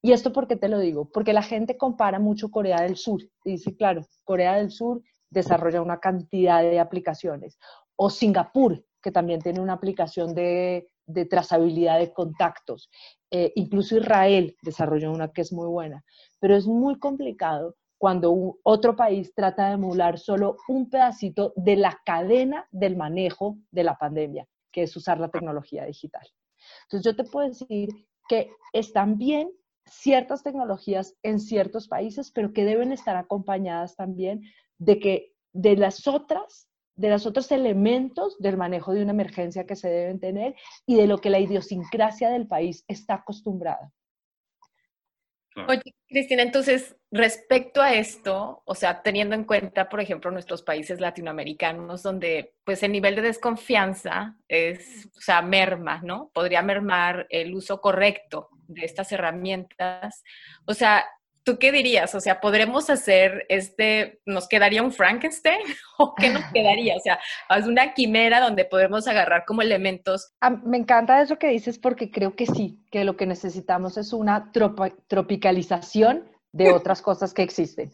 ¿Y 0.00 0.12
esto 0.12 0.32
por 0.32 0.48
qué 0.48 0.56
te 0.56 0.70
lo 0.70 0.78
digo? 0.78 1.10
Porque 1.12 1.34
la 1.34 1.42
gente 1.42 1.76
compara 1.76 2.18
mucho 2.18 2.50
Corea 2.50 2.80
del 2.80 2.96
Sur. 2.96 3.20
Y 3.44 3.50
dice, 3.50 3.76
claro, 3.76 4.06
Corea 4.24 4.56
del 4.56 4.70
Sur 4.70 5.02
desarrolla 5.28 5.82
una 5.82 6.00
cantidad 6.00 6.62
de 6.62 6.80
aplicaciones. 6.80 7.58
O 7.94 8.08
Singapur, 8.08 8.82
que 9.02 9.12
también 9.12 9.42
tiene 9.42 9.60
una 9.60 9.74
aplicación 9.74 10.34
de, 11.08 11.24
trazabilidad 11.24 11.98
de 11.98 12.12
contactos. 12.12 12.88
Eh, 13.30 13.52
incluso 13.56 13.96
Israel 13.96 14.56
desarrolló 14.62 15.10
una 15.10 15.32
que 15.32 15.42
es 15.42 15.52
muy 15.52 15.66
buena 15.66 16.04
pero 16.40 16.56
es 16.56 16.66
muy 16.66 16.98
complicado 16.98 17.76
cuando 17.98 18.58
otro 18.62 18.94
país 18.94 19.32
trata 19.34 19.68
de 19.68 19.74
emular 19.74 20.18
solo 20.18 20.56
un 20.68 20.88
pedacito 20.88 21.52
de 21.56 21.76
la 21.76 21.98
cadena 22.04 22.68
del 22.70 22.96
manejo 22.96 23.58
de 23.72 23.84
la 23.84 23.96
pandemia, 23.96 24.46
que 24.70 24.84
es 24.84 24.96
usar 24.96 25.18
la 25.18 25.30
tecnología 25.30 25.84
digital. 25.84 26.26
Entonces 26.84 27.04
yo 27.04 27.16
te 27.16 27.28
puedo 27.28 27.48
decir 27.48 27.88
que 28.28 28.50
están 28.72 29.18
bien 29.18 29.50
ciertas 29.84 30.42
tecnologías 30.42 31.16
en 31.22 31.40
ciertos 31.40 31.88
países, 31.88 32.30
pero 32.30 32.52
que 32.52 32.64
deben 32.64 32.92
estar 32.92 33.16
acompañadas 33.16 33.96
también 33.96 34.42
de 34.78 35.00
que 35.00 35.32
de 35.52 35.76
las 35.76 36.06
otras, 36.06 36.68
de 36.98 37.08
los 37.10 37.26
otros 37.26 37.50
elementos 37.52 38.36
del 38.38 38.56
manejo 38.56 38.92
de 38.92 39.02
una 39.02 39.12
emergencia 39.12 39.66
que 39.66 39.76
se 39.76 39.88
deben 39.88 40.18
tener 40.18 40.56
y 40.84 40.96
de 40.96 41.06
lo 41.06 41.18
que 41.18 41.30
la 41.30 41.38
idiosincrasia 41.38 42.28
del 42.28 42.46
país 42.46 42.84
está 42.88 43.14
acostumbrada. 43.14 43.92
Oye, 45.66 45.94
Cristina, 46.06 46.42
entonces, 46.42 46.96
respecto 47.10 47.82
a 47.82 47.94
esto, 47.94 48.62
o 48.64 48.74
sea, 48.74 49.02
teniendo 49.02 49.34
en 49.34 49.44
cuenta, 49.44 49.88
por 49.88 50.00
ejemplo, 50.00 50.30
nuestros 50.30 50.62
países 50.62 51.00
latinoamericanos, 51.00 52.02
donde 52.02 52.54
pues 52.64 52.82
el 52.82 52.92
nivel 52.92 53.16
de 53.16 53.22
desconfianza 53.22 54.36
es, 54.46 55.08
o 55.16 55.20
sea, 55.20 55.42
merma, 55.42 56.00
¿no? 56.04 56.30
Podría 56.32 56.62
mermar 56.62 57.26
el 57.30 57.54
uso 57.54 57.80
correcto 57.80 58.50
de 58.68 58.84
estas 58.84 59.10
herramientas. 59.10 60.22
O 60.64 60.74
sea, 60.74 61.04
¿Tú 61.48 61.58
qué 61.58 61.72
dirías? 61.72 62.14
O 62.14 62.20
sea, 62.20 62.42
¿podremos 62.42 62.90
hacer 62.90 63.46
este, 63.48 64.20
nos 64.26 64.46
quedaría 64.46 64.82
un 64.82 64.92
Frankenstein 64.92 65.62
o 65.98 66.14
qué 66.14 66.28
nos 66.28 66.44
quedaría? 66.52 66.94
O 66.94 67.00
sea, 67.00 67.18
es 67.56 67.66
una 67.66 67.94
quimera 67.94 68.38
donde 68.38 68.66
podemos 68.66 69.08
agarrar 69.08 69.46
como 69.46 69.62
elementos. 69.62 70.34
Ah, 70.42 70.50
me 70.50 70.76
encanta 70.76 71.22
eso 71.22 71.38
que 71.38 71.48
dices 71.48 71.78
porque 71.78 72.10
creo 72.10 72.36
que 72.36 72.44
sí, 72.44 72.84
que 72.90 73.02
lo 73.04 73.16
que 73.16 73.24
necesitamos 73.24 73.96
es 73.96 74.12
una 74.12 74.52
tropicalización 75.08 76.28
de 76.52 76.70
otras 76.70 77.00
cosas 77.00 77.32
que 77.32 77.44
existen. 77.44 77.92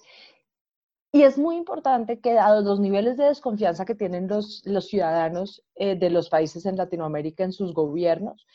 Y 1.12 1.23
es 1.23 1.38
muy 1.38 1.54
importante 1.54 2.18
que 2.18 2.32
dados 2.32 2.64
los 2.64 2.80
niveles 2.80 3.16
de 3.16 3.26
desconfianza 3.26 3.84
que 3.84 3.94
tienen 3.94 4.26
los, 4.26 4.62
los 4.64 4.88
ciudadanos 4.88 5.62
eh, 5.76 5.94
de 5.94 6.11
los 6.11 6.28
países 6.28 6.66
en 6.66 6.75
Latinoamérica 6.75 7.44
en 7.44 7.52
sus 7.52 7.73
gobiernos, 7.73 8.49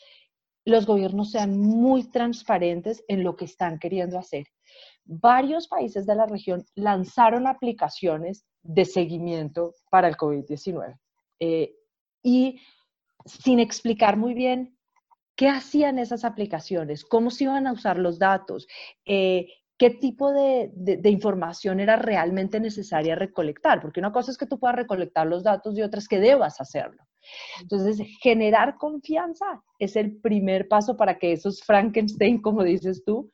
los 0.66 0.84
gobiernos 0.84 1.30
sean 1.30 1.58
muy 1.58 2.04
transparentes 2.10 3.02
en 3.08 3.24
lo 3.24 3.34
que 3.34 3.46
están 3.46 3.78
queriendo 3.78 4.18
hacer 4.18 4.44
varios 5.04 5.68
países 5.68 6.06
de 6.06 6.14
la 6.14 6.26
región 6.26 6.64
lanzaron 6.74 7.46
aplicaciones 7.46 8.44
de 8.62 8.84
seguimiento 8.84 9.74
para 9.90 10.08
el 10.08 10.16
COVID-19 10.16 10.98
eh, 11.40 11.74
y 12.22 12.60
sin 13.24 13.60
explicar 13.60 14.16
muy 14.16 14.34
bien 14.34 14.76
qué 15.36 15.48
hacían 15.48 15.98
esas 15.98 16.24
aplicaciones, 16.24 17.04
cómo 17.04 17.30
se 17.30 17.44
iban 17.44 17.66
a 17.66 17.72
usar 17.72 17.98
los 17.98 18.18
datos, 18.18 18.66
eh, 19.06 19.48
qué 19.78 19.88
tipo 19.88 20.30
de, 20.30 21.00
información 21.04 21.80
era 21.80 21.96
realmente 21.96 22.60
necesaria 22.60 23.14
recolectar, 23.14 23.80
porque 23.80 24.00
una 24.00 24.12
cosa 24.12 24.30
es 24.30 24.36
que 24.36 24.44
tú 24.44 24.58
puedas 24.58 24.76
recolectar 24.76 25.26
los 25.26 25.42
datos 25.42 25.74
y 25.78 25.80
otra 25.80 25.98
es 26.00 26.08
que 26.08 26.20
debas 26.20 26.60
hacerlo. 26.60 27.02
Entonces, 27.62 28.06
generar 28.20 28.76
confianza 28.76 29.46
es 29.78 29.96
el 29.96 30.20
primer 30.20 30.68
paso 30.68 30.98
para 30.98 31.18
que 31.18 31.32
esos 31.32 31.62
Frankenstein, 31.62 32.42
como 32.42 32.62
dices 32.62 33.02
tú, 33.06 33.30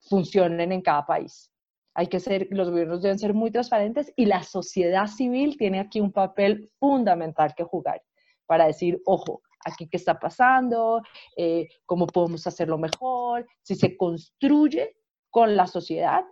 funcionen 0.00 0.72
en 0.72 0.82
cada 0.82 1.04
país. 1.06 1.50
Hay 1.94 2.06
que 2.06 2.20
ser, 2.20 2.46
los 2.50 2.70
gobiernos 2.70 3.02
deben 3.02 3.18
ser 3.18 3.34
muy 3.34 3.50
transparentes 3.50 4.12
y 4.16 4.26
la 4.26 4.42
sociedad 4.42 5.06
civil 5.06 5.56
tiene 5.56 5.80
aquí 5.80 6.00
un 6.00 6.12
papel 6.12 6.70
fundamental 6.78 7.54
que 7.54 7.64
jugar 7.64 8.02
para 8.46 8.66
decir, 8.66 9.00
ojo, 9.04 9.42
aquí 9.64 9.88
qué 9.88 9.96
está 9.96 10.18
pasando, 10.18 11.02
eh, 11.36 11.68
cómo 11.86 12.06
podemos 12.06 12.46
hacerlo 12.46 12.78
mejor. 12.78 13.46
Si 13.62 13.74
se 13.74 13.96
construye 13.96 14.96
con 15.30 15.56
la 15.56 15.66
sociedad, 15.66 16.24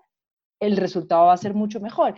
el 0.60 0.76
resultado 0.76 1.26
va 1.26 1.34
a 1.34 1.36
ser 1.36 1.54
mucho 1.54 1.80
mejor. 1.80 2.14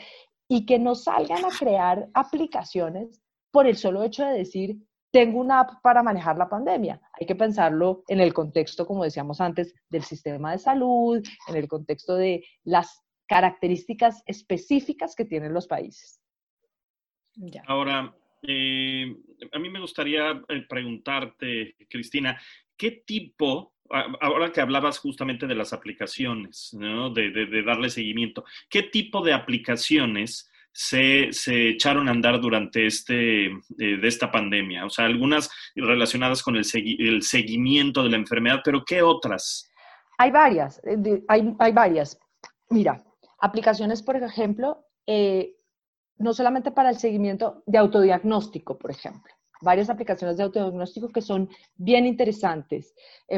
Y 0.48 0.66
que 0.66 0.78
no 0.78 0.94
salgan 0.94 1.44
a 1.44 1.56
crear 1.56 2.08
aplicaciones 2.14 3.22
por 3.50 3.66
el 3.66 3.76
solo 3.76 4.02
hecho 4.02 4.24
de 4.24 4.38
decir, 4.38 4.76
tengo 5.10 5.40
una 5.40 5.60
app 5.60 5.82
para 5.82 6.02
manejar 6.02 6.36
la 6.36 6.48
pandemia. 6.48 7.00
Hay 7.18 7.26
que 7.26 7.34
pensarlo 7.34 8.04
en 8.08 8.20
el 8.20 8.32
contexto, 8.32 8.86
como 8.86 9.04
decíamos 9.04 9.40
antes, 9.40 9.74
del 9.88 10.02
sistema 10.02 10.52
de 10.52 10.58
salud, 10.58 11.22
en 11.48 11.56
el 11.56 11.68
contexto 11.68 12.16
de 12.16 12.44
las 12.64 13.02
características 13.26 14.22
específicas 14.26 15.14
que 15.14 15.24
tienen 15.24 15.52
los 15.52 15.66
países. 15.66 16.20
Ahora, 17.66 18.14
eh, 18.42 19.16
a 19.52 19.58
mí 19.58 19.70
me 19.70 19.80
gustaría 19.80 20.42
eh, 20.48 20.66
preguntarte, 20.68 21.76
Cristina, 21.88 22.40
¿qué 22.76 23.02
tipo, 23.06 23.74
ahora 23.88 24.52
que 24.52 24.60
hablabas 24.60 24.98
justamente 24.98 25.46
de 25.46 25.54
las 25.54 25.72
aplicaciones, 25.72 26.70
de 26.72 27.62
darle 27.64 27.90
seguimiento, 27.90 28.44
¿qué 28.68 28.82
tipo 28.84 29.22
de 29.22 29.32
aplicaciones 29.32 30.49
se, 30.80 31.68
echaron 31.68 32.08
a 32.08 32.12
andar 32.12 32.40
durante 32.40 32.86
este, 32.86 33.46
eh, 33.46 33.50
de 33.78 34.08
esta 34.08 34.30
pandemia? 34.30 34.86
O 34.86 34.90
sea, 34.90 35.04
algunas 35.04 35.50
relacionadas 35.74 36.42
con 36.42 36.56
el, 36.56 36.64
seguimiento 36.64 38.02
de 38.02 38.10
la 38.10 38.16
enfermedad, 38.16 38.60
pero 38.64 38.82
¿qué 38.84 39.02
otras? 39.02 39.70
Hay 40.16 40.30
varias, 40.30 40.80
eh, 40.84 41.22
hay, 41.28 41.72
varias. 41.72 42.18
Mira, 42.70 43.04
aplicaciones, 43.40 44.02
por 44.02 44.16
ejemplo, 44.16 44.86
eh, 45.06 45.54
no 46.16 46.32
solamente 46.32 46.70
para 46.70 46.88
el 46.90 46.98
seguimiento 46.98 47.62
de 47.66 47.78
autodiagnóstico, 47.78 48.78
por 48.78 48.90
ejemplo 48.90 49.32
varias 49.62 49.90
aplicaciones 49.90 50.38
de 50.38 50.44
autodiagnóstico 50.44 51.10
que 51.10 51.20
son 51.20 51.50
bien 51.76 52.06
interesantes 52.06 52.94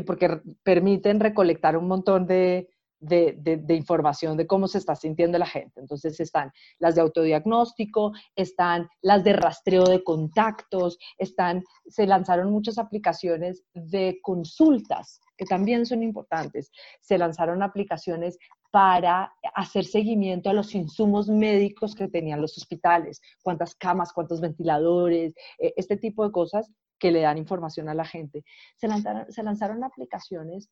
porque 0.07 0.41
permiten 0.63 1.19
recolectar 1.19 1.77
un 1.77 1.89
montón 1.89 2.29
de, 2.29 2.69
de, 3.03 3.75
información 3.75 4.37
de 4.37 4.47
cómo 4.47 4.69
se 4.69 4.79
está 4.79 4.95
sintiendo 4.95 5.39
la 5.39 5.47
gente. 5.47 5.81
Entonces 5.81 6.19
están 6.21 6.53
las 6.79 6.95
de 6.95 7.01
autodiagnóstico, 7.01 8.13
están 8.37 8.89
las 9.03 9.25
de 9.25 9.33
rastreo 9.33 9.85
de 9.85 10.03
contactos, 10.05 10.99
están, 11.19 11.65
se 11.87 12.07
lanzaron 12.07 12.51
muchas 12.51 12.79
aplicaciones 12.79 13.65
de 13.75 14.19
consultas 14.23 15.21
que 15.37 15.45
también 15.45 15.85
son 15.85 16.03
importantes. 16.03 16.71
Se 17.01 17.19
lanzaron 17.19 17.63
aplicaciones 17.63 18.39
para 18.71 19.33
hacer 19.55 19.85
seguimiento 19.85 20.49
a 20.49 20.55
los 20.55 20.75
insumos 20.75 21.29
médicos 21.29 21.95
que 21.95 22.09
tenían 22.09 22.41
los 22.41 22.57
hospitales, 22.57 23.21
cuántas 23.43 23.75
camas, 23.75 24.13
cuántos 24.13 24.41
ventiladores, 24.41 25.35
eh, 25.59 25.75
este 25.77 25.97
tipo 25.97 26.25
de 26.25 26.33
cosas 26.33 26.71
que 26.99 27.11
le 27.11 27.21
dan 27.21 27.37
información 27.37 27.89
a 27.89 27.95
la 27.95 28.05
gente. 28.05 28.45
Se 28.77 28.87
lanzaron, 28.87 29.31
se 29.31 29.43
lanzaron 29.43 29.85
aplicaciones 29.85 30.71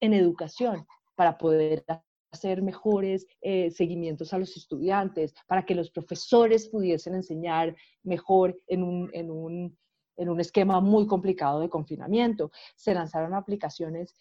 en 0.00 0.12
educación 0.12 0.86
para 1.14 1.38
poder 1.38 1.84
hacer 2.32 2.62
mejores 2.62 3.26
eh, 3.40 3.70
seguimientos 3.70 4.32
a 4.32 4.38
los 4.38 4.56
estudiantes, 4.56 5.34
para 5.46 5.64
que 5.64 5.74
los 5.74 5.90
profesores 5.90 6.68
pudiesen 6.68 7.14
enseñar 7.14 7.76
mejor 8.02 8.58
en 8.66 8.82
un, 8.82 9.10
en 9.12 9.30
un, 9.30 9.78
en 10.16 10.28
un 10.28 10.40
esquema 10.40 10.80
muy 10.80 11.06
complicado 11.06 11.60
de 11.60 11.68
confinamiento. 11.68 12.50
Se 12.74 12.94
lanzaron 12.94 13.34
aplicaciones 13.34 14.14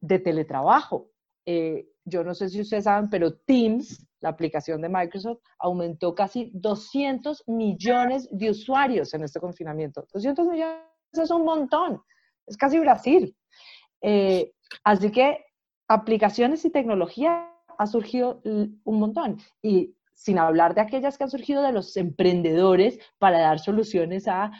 de 0.00 0.18
teletrabajo. 0.18 1.10
Eh, 1.46 1.86
yo 2.04 2.24
no 2.24 2.34
sé 2.34 2.48
si 2.48 2.60
ustedes 2.62 2.84
saben, 2.84 3.10
pero 3.10 3.34
Teams, 3.34 4.06
la 4.20 4.30
aplicación 4.30 4.80
de 4.80 4.88
Microsoft, 4.88 5.40
aumentó 5.58 6.14
casi 6.14 6.50
200 6.54 7.44
millones 7.48 8.28
de 8.30 8.50
usuarios 8.50 9.12
en 9.14 9.24
este 9.24 9.38
confinamiento. 9.38 10.06
200 10.12 10.46
millones 10.46 10.80
es 11.12 11.30
un 11.30 11.44
montón, 11.44 12.02
es 12.46 12.56
casi 12.56 12.78
Brasil. 12.78 13.36
Eh, 14.00 14.52
así 14.84 15.10
que 15.10 15.44
aplicaciones 15.90 16.64
y 16.64 16.70
tecnología 16.70 17.50
ha 17.76 17.86
surgido 17.88 18.40
un 18.44 19.00
montón. 19.00 19.38
Y 19.60 19.96
sin 20.14 20.38
hablar 20.38 20.74
de 20.74 20.82
aquellas 20.82 21.18
que 21.18 21.24
han 21.24 21.30
surgido 21.30 21.62
de 21.62 21.72
los 21.72 21.96
emprendedores 21.96 23.00
para 23.18 23.40
dar 23.40 23.58
soluciones 23.58 24.28
a 24.28 24.52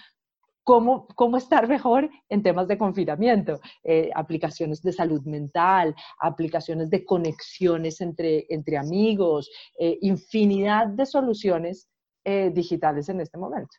cómo, 0.65 1.07
cómo 1.15 1.37
estar 1.37 1.69
mejor 1.69 2.11
en 2.29 2.43
temas 2.43 2.67
de 2.67 2.77
confinamiento, 2.79 3.61
eh, 3.85 4.11
aplicaciones 4.15 4.83
de 4.83 4.93
salud 4.93 5.23
mental, 5.25 5.95
aplicaciones 6.19 6.91
de 6.91 7.05
conexiones 7.05 8.01
entre, 8.01 8.47
entre 8.49 8.77
amigos, 8.77 9.51
eh, 9.79 9.99
infinidad 10.01 10.89
de 10.89 11.07
soluciones 11.07 11.89
eh, 12.25 12.51
digitales 12.53 13.09
en 13.09 13.21
este 13.21 13.39
momento. 13.39 13.77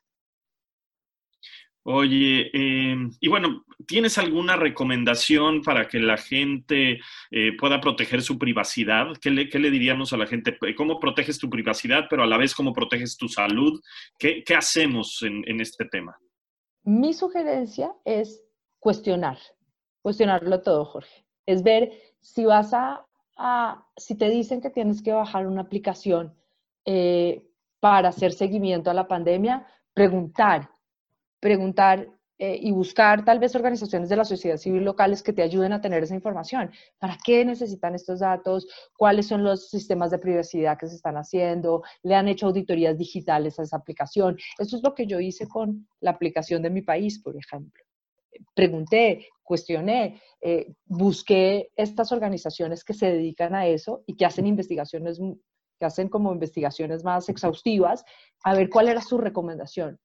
Oye, 1.84 2.52
em, 2.54 3.10
y 3.20 3.28
bueno, 3.28 3.66
¿tienes 3.88 4.20
alguna 4.20 4.56
recomendación 4.56 5.64
para 5.64 5.88
que 5.88 6.00
la 6.00 6.18
gente 6.18 7.00
eh, 7.32 7.58
pueda 7.58 7.82
proteger 7.82 8.22
su 8.22 8.38
privacidad? 8.38 9.08
¿Qué 9.20 9.32
le, 9.32 9.72
diríamos 9.72 10.14
a 10.14 10.18
la 10.18 10.28
gente? 10.28 10.56
¿Cómo 10.78 11.00
proteges 11.00 11.40
tu 11.40 11.50
privacidad, 11.50 12.06
pero 12.08 12.22
a 12.22 12.28
la 12.28 12.38
vez 12.38 12.54
cómo 12.54 12.72
proteges 12.72 13.18
tu 13.18 13.28
salud? 13.28 13.82
¿Qué, 14.20 14.44
hacemos 14.56 15.24
en, 15.24 15.60
este 15.60 15.86
tema? 15.86 16.16
Mi 16.84 17.14
sugerencia 17.14 17.92
es 18.06 18.44
cuestionar, 18.78 19.40
cuestionarlo 20.04 20.62
todo, 20.62 20.86
Jorge. 20.86 21.26
Es 21.48 21.64
ver 21.64 21.92
si 22.20 22.46
vas 22.46 22.74
a, 22.74 23.08
si 23.98 24.16
te 24.16 24.30
dicen 24.30 24.62
que 24.62 24.70
tienes 24.70 25.02
que 25.02 25.14
bajar 25.14 25.48
una 25.48 25.62
aplicación 25.62 26.36
eh, 26.86 27.44
para 27.80 28.10
hacer 28.10 28.34
seguimiento 28.34 28.92
a 28.92 28.94
la 28.94 29.08
pandemia, 29.08 29.66
preguntar 29.96 30.70
preguntar 31.42 32.08
eh, 32.44 32.58
y 32.60 32.72
buscar 32.72 33.24
tal 33.24 33.38
vez 33.38 33.56
organizaciones 33.56 34.10
de 34.10 34.16
la 34.16 34.26
sociedad 34.26 34.58
civil 34.58 34.84
locales 34.84 35.22
que 35.22 35.32
te 35.32 35.44
ayuden 35.44 35.74
a 35.74 35.82
tener 35.82 36.02
esa 36.02 36.16
información. 36.16 36.72
¿Para 36.98 37.18
qué 37.24 37.46
necesitan 37.46 37.94
estos 37.94 38.22
datos? 38.22 38.68
¿Cuáles 38.98 39.28
son 39.28 39.44
los 39.44 39.70
sistemas 39.70 40.10
de 40.10 40.18
privacidad 40.18 40.76
que 40.76 40.88
se 40.88 40.96
están 40.96 41.18
haciendo? 41.18 41.84
¿Le 42.02 42.16
han 42.16 42.28
hecho 42.28 42.48
auditorías 42.48 42.98
digitales 42.98 43.60
a 43.60 43.62
esa 43.62 43.78
aplicación? 43.78 44.38
Eso 44.58 44.78
es 44.78 44.82
lo 44.82 44.96
que 44.96 45.06
yo 45.06 45.20
hice 45.20 45.48
con 45.48 45.88
la 46.00 46.10
aplicación 46.10 46.64
de 46.64 46.72
mi 46.72 46.82
país, 46.82 47.22
por 47.22 47.38
ejemplo. 47.38 47.84
Pregunté, 48.56 49.28
cuestioné, 49.44 50.20
eh, 50.42 50.74
busqué 50.86 51.70
estas 51.76 52.12
organizaciones 52.12 52.84
que 52.84 52.96
se 52.96 53.06
dedican 53.06 53.54
a 53.54 53.68
eso 53.68 54.04
y 54.08 54.16
que 54.16 54.26
hacen 54.26 54.48
investigaciones, 54.48 55.20
que 55.80 55.86
hacen 55.86 56.10
como 56.10 56.34
investigaciones 56.34 57.04
más 57.04 57.30
exhaustivas, 57.30 58.04
a 58.44 58.56
ver 58.56 58.68
cuál 58.68 58.88
era 58.88 59.02
su 59.02 59.20
recomendación 59.20 60.00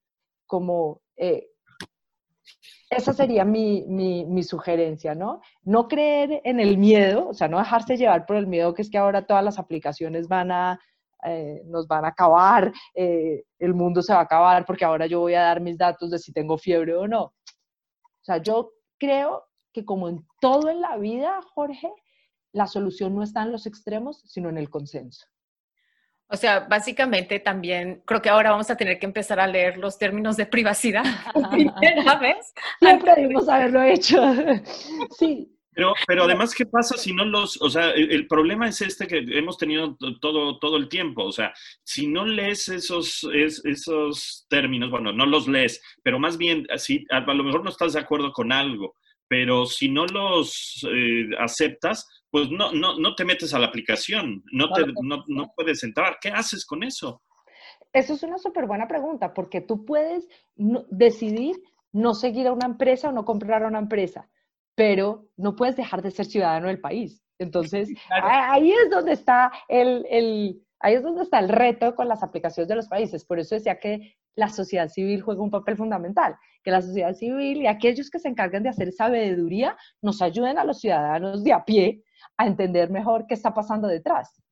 como 0.47 1.01
eh, 1.17 1.49
esa 2.91 3.13
sería 3.13 3.45
mi, 3.45 3.85
mi, 3.87 4.43
sugerencia, 4.45 5.15
¿no? 5.15 5.41
No 5.65 5.89
creer 5.89 6.41
en 6.45 6.61
el 6.61 6.79
miedo, 6.79 7.29
o 7.29 7.35
sea, 7.35 7.49
no 7.49 7.59
dejarse 7.59 7.97
llevar 7.97 8.27
por 8.27 8.37
el 8.37 8.47
miedo 8.47 8.75
que 8.75 8.83
es 8.83 8.91
que 8.91 8.99
ahora 8.99 9.27
todas 9.27 9.43
las 9.43 9.59
aplicaciones 9.59 10.29
van 10.29 10.53
a, 10.53 10.79
eh, 11.25 11.63
nos 11.67 11.89
van 11.89 12.05
a 12.05 12.09
acabar, 12.09 12.73
eh, 12.95 13.43
el 13.59 13.75
mundo 13.75 14.03
se 14.03 14.13
va 14.13 14.21
a 14.21 14.23
acabar 14.23 14.65
porque 14.65 14.85
ahora 14.85 15.07
yo 15.07 15.21
voy 15.21 15.35
a 15.35 15.43
dar 15.43 15.61
mis 15.61 15.77
datos 15.77 16.11
de 16.11 16.19
si 16.19 16.33
tengo 16.33 16.59
fiebre 16.59 16.95
o 16.95 17.09
no. 17.09 17.23
O 17.25 18.23
sea, 18.23 18.39
yo 18.39 18.73
creo 18.99 19.45
que 19.73 19.85
como 19.85 20.09
en 20.09 20.25
todo 20.41 20.71
en 20.71 20.81
la 20.81 20.97
vida, 20.97 21.41
Jorge, 21.55 21.93
la 22.53 22.67
solución 22.67 23.15
no 23.15 23.23
está 23.23 23.43
en 23.43 23.53
los 23.53 23.67
extremos, 23.67 24.23
sino 24.27 24.49
en 24.49 24.59
el 24.59 24.71
consenso. 24.71 25.27
O 26.29 26.37
sea, 26.37 26.61
básicamente 26.61 27.39
también 27.39 28.03
creo 28.05 28.21
que 28.21 28.29
ahora 28.29 28.51
vamos 28.51 28.69
a 28.71 28.77
tener 28.77 28.99
que 28.99 29.07
empezar 29.07 29.39
a 29.39 29.47
leer 29.47 29.79
los 29.79 29.97
términos 29.97 30.37
de 30.37 30.47
privacidad 30.47 31.05
primera 31.51 32.17
vez. 32.17 32.53
Siempre 32.81 33.13
debimos 33.15 33.49
haberlo 33.49 33.83
hecho. 33.83 34.21
sí. 35.19 35.53
Pero, 35.77 35.93
pero 36.07 36.25
además, 36.25 36.55
¿qué 36.55 36.65
pasa 36.65 36.97
si 36.97 37.13
no 37.13 37.27
los, 37.27 37.61
o 37.61 37.69
sea, 37.69 37.91
el, 37.91 38.27
problema 38.27 38.67
es 38.67 38.81
este 38.81 39.07
que 39.07 39.19
hemos 39.19 39.59
tenido 39.59 39.95
todo, 40.23 40.59
todo 40.59 40.79
el 40.79 40.89
tiempo, 40.89 41.25
o 41.25 41.33
sea, 41.33 41.53
si 41.85 42.07
no 42.07 42.25
lees 42.25 42.71
esos, 42.71 43.29
esos 43.35 44.47
términos, 44.49 44.91
bueno, 44.91 45.13
no 45.13 45.27
los 45.27 45.47
lees, 45.47 45.83
pero 46.03 46.19
más 46.19 46.39
bien, 46.39 46.67
si, 46.79 47.05
a, 47.11 47.21
lo 47.21 47.45
mejor 47.45 47.63
no 47.63 47.69
estás 47.69 47.93
de 47.93 48.01
acuerdo 48.01 48.33
con 48.33 48.53
algo, 48.53 48.95
pero 49.29 49.67
si 49.67 49.91
no 49.91 50.07
los 50.07 50.83
eh, 50.91 51.29
aceptas, 51.39 52.09
pues 52.31 52.51
no, 52.51 52.73
no, 52.73 52.99
no 52.99 53.15
te 53.15 53.25
metes 53.25 53.55
a 53.55 53.59
la 53.59 53.67
aplicación, 53.67 54.43
no, 54.53 54.71
te, 54.73 54.85
no, 55.03 55.25
no 55.27 55.53
puedes 55.55 55.83
entrar. 55.85 56.19
¿Qué 56.21 56.29
haces 56.29 56.65
con 56.65 56.83
eso? 56.83 57.23
Eso 57.93 58.15
es 58.15 58.23
una 58.23 58.39
súper 58.39 58.67
buena 58.67 58.89
pregunta, 58.89 59.33
porque 59.33 59.61
tú 59.61 59.85
puedes 59.85 60.29
decidir 60.55 61.57
no 61.93 62.15
seguir 62.15 62.47
a 62.47 62.53
una 62.53 62.67
empresa 62.67 63.09
o 63.09 63.13
no 63.13 63.25
comprar 63.25 63.63
a 63.63 63.69
una 63.69 63.79
empresa, 63.79 64.29
pero 64.75 65.29
no 65.37 65.57
puedes 65.57 65.77
dejar 65.77 66.03
de 66.03 66.11
ser 66.11 66.27
ciudadano 66.27 66.69
del 66.69 66.81
país. 66.81 67.23
Entonces, 67.39 67.91
ahí 68.11 68.71
es 68.71 68.91
donde 68.91 69.13
está 69.13 69.51
el, 69.69 70.07
el, 70.11 70.63
ahí 70.81 70.95
es 70.95 71.03
donde 71.03 71.23
está 71.23 71.39
el 71.39 71.49
reto 71.49 71.95
con 71.95 72.09
las 72.09 72.23
aplicaciones 72.23 72.69
de 72.69 72.77
los 72.77 72.89
países. 72.89 73.25
Por 73.25 73.39
eso 73.39 73.55
decía 73.55 73.79
que 73.79 74.17
la 74.35 74.49
sociedad 74.49 74.89
civil 74.89 75.23
juega 75.23 75.43
un 75.43 75.51
papel 75.51 75.77
fundamental, 75.77 76.37
que 76.63 76.71
la 76.71 76.83
sociedad 76.83 77.15
civil 77.15 77.63
y 77.63 77.67
aquellos 77.67 78.11
que 78.11 78.19
se 78.19 78.29
encargan 78.29 78.63
de 78.63 78.69
hacer 78.69 78.93
sabiduría 78.93 79.77
nos 80.03 80.21
ayuden 80.21 80.59
a 80.59 80.65
los 80.65 80.81
ciudadanos 80.81 81.43
de 81.43 81.53
a 81.53 81.65
pie 81.65 82.05
a 82.37 82.47
entender 82.47 82.91
mejor 82.91 83.27
qué 83.27 83.35
está 83.35 83.53
pasando 83.55 83.89
detrás. 83.89 84.43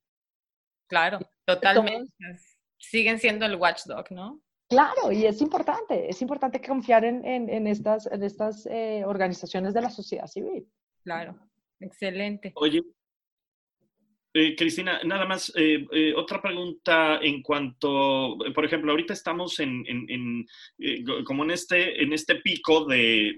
Claro, 0.89 1.19
totalmente. 1.45 2.13
Siguen 2.79 3.19
siendo 3.19 3.47
el 3.47 3.57
watchdog, 3.57 4.11
¿no? 4.11 4.43
Claro, 4.69 5.13
y 5.13 5.27
es 5.27 5.41
importante, 5.41 6.09
es 6.09 6.21
importante 6.23 6.61
confiar 6.61 7.05
en, 7.05 7.25
en, 7.25 7.67
estas, 7.67 8.07
en 8.07 8.23
estas 8.23 8.67
eh, 8.67 9.05
organizaciones 9.07 9.75
de 9.75 9.83
la 9.83 9.91
sociedad 9.91 10.27
civil. 10.27 10.67
Claro, 11.03 11.39
excelente. 11.81 12.53
Oye, 12.57 12.83
eh, 14.37 14.57
Cristina, 14.57 15.01
nada 15.05 15.27
más, 15.27 15.53
eh, 15.55 15.87
eh, 15.93 16.13
otra 16.13 16.43
pregunta 16.43 17.21
en 17.23 17.41
cuanto, 17.41 18.37
por 18.53 18.65
ejemplo, 18.65 18.91
ahorita 18.91 19.13
estamos 19.13 19.61
en, 19.61 19.85
como 21.25 21.45
en 21.45 21.53
este, 21.53 22.03
en 22.03 22.13
este 22.13 22.35
pico 22.37 22.85
de, 22.85 23.37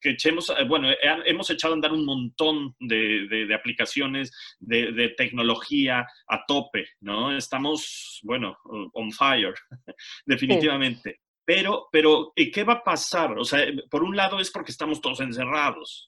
que 0.00 0.10
echemos, 0.10 0.50
bueno, 0.66 0.88
hemos 1.26 1.50
echado 1.50 1.74
a 1.74 1.76
andar 1.76 1.92
un 1.92 2.06
montón 2.06 2.74
de, 2.80 3.54
aplicaciones 3.54 4.32
de, 4.60 5.14
tecnología 5.18 6.06
a 6.26 6.46
tope, 6.46 6.88
¿no? 7.00 7.36
Estamos, 7.36 8.18
bueno, 8.22 8.56
on 8.94 9.12
fire, 9.12 9.52
definitivamente. 10.24 11.20
Pero, 11.44 11.88
pero, 11.92 12.32
¿qué 12.34 12.64
va 12.64 12.74
a 12.74 12.84
pasar? 12.84 13.38
O 13.38 13.44
sea, 13.44 13.66
por 13.90 14.02
un 14.02 14.16
lado 14.16 14.40
es 14.40 14.50
porque 14.50 14.70
estamos 14.70 15.02
todos 15.02 15.20
encerrados, 15.20 16.07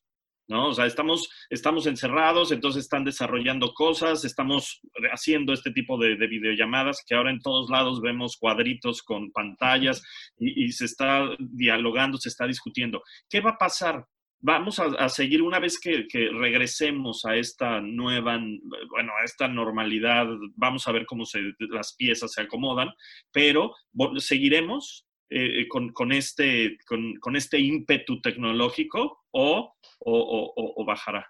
¿no? 0.51 0.69
O 0.69 0.75
sea, 0.75 0.85
estamos, 0.85 1.31
estamos 1.49 1.87
encerrados, 1.87 2.51
entonces 2.51 2.83
están 2.83 3.05
desarrollando 3.05 3.73
cosas, 3.73 4.25
estamos 4.25 4.81
haciendo 5.13 5.53
este 5.53 5.71
tipo 5.71 5.97
de, 5.97 6.17
videollamadas 6.17 7.05
que 7.07 7.15
ahora 7.15 7.31
en 7.31 7.41
todos 7.41 7.71
lados 7.71 8.01
vemos 8.01 8.37
cuadritos 8.37 9.03
con 9.03 9.31
pantallas 9.31 10.03
y, 10.39 10.71
se 10.73 10.85
está 10.87 11.31
dialogando, 11.39 12.19
se 12.19 12.29
está 12.29 12.47
discutiendo. 12.47 13.03
¿Qué 13.29 13.41
va 13.41 13.51
a 13.51 13.59
pasar? 13.59 14.05
Vamos 14.41 14.81
a, 14.81 15.09
seguir 15.09 15.41
una 15.43 15.61
vez 15.61 15.79
que, 15.79 16.07
regresemos 16.33 17.25
a 17.25 17.37
esta 17.37 17.81
nueva, 17.81 18.41
bueno, 18.89 19.13
a 19.21 19.25
esta 19.25 19.47
normalidad, 19.47 20.27
vamos 20.57 20.89
a 20.89 20.93
ver 20.93 21.07
cómo 21.07 21.27
se, 21.27 21.41
las 21.61 21.95
piezas 21.95 22.33
se 22.33 22.43
acomodan, 22.43 22.89
pero 23.31 23.75
seguiremos 24.17 25.07
eh, 25.31 25.69
con, 25.69 26.13
este, 26.13 26.77
con, 26.87 27.37
este 27.37 27.59
ímpetu 27.59 28.21
tecnológico 28.21 29.25
o, 29.31 29.73
o, 30.01 30.85
bajará? 30.85 31.27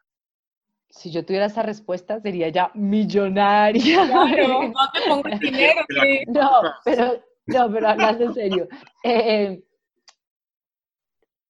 Si 0.89 1.11
yo 1.11 1.25
tuviera 1.25 1.47
esa 1.47 1.63
respuesta, 1.63 2.19
sería 2.21 2.49
ya 2.49 2.71
millonaria. 2.75 4.05
no 4.49 4.73
te 4.93 5.01
pongo 5.07 5.29
dinero. 5.41 5.83
no, 6.29 6.51
pero, 6.85 7.23
no, 7.47 7.71
pero 7.71 7.89
hablando 7.89 8.25
en 8.25 8.35
serio. 8.35 8.69
Eh, 9.05 9.63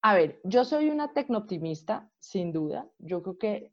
a 0.03 0.15
ver, 0.15 0.41
yo 0.45 0.65
soy 0.65 0.89
una 0.89 1.13
tecnooptimista, 1.13 2.11
sin 2.19 2.53
duda. 2.53 2.89
Yo 2.99 3.23
creo 3.23 3.39
que 3.39 3.73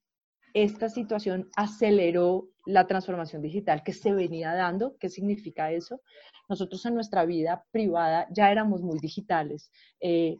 esta 0.53 0.89
situación 0.89 1.49
aceleró 1.55 2.49
la 2.67 2.85
transformación 2.85 3.41
digital 3.41 3.81
que 3.83 3.93
se 3.93 4.11
venía 4.13 4.53
dando. 4.53 4.97
¿Qué 4.97 5.09
significa 5.09 5.71
eso? 5.71 6.01
Nosotros 6.49 6.85
en 6.85 6.95
nuestra 6.95 7.25
vida 7.25 7.65
privada 7.71 8.27
ya 8.31 8.51
éramos 8.51 8.81
muy 8.81 8.99
digitales. 8.99 9.71
Eh, 9.99 10.37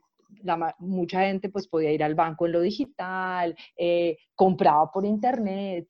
mucha 0.79 1.21
gente 1.21 1.49
pues 1.49 1.67
podía 1.67 1.91
ir 1.91 2.03
al 2.03 2.15
banco 2.15 2.45
en 2.45 2.51
lo 2.51 2.61
digital, 2.61 3.55
eh, 3.77 4.17
compraba 4.35 4.91
por 4.91 5.05
internet, 5.05 5.87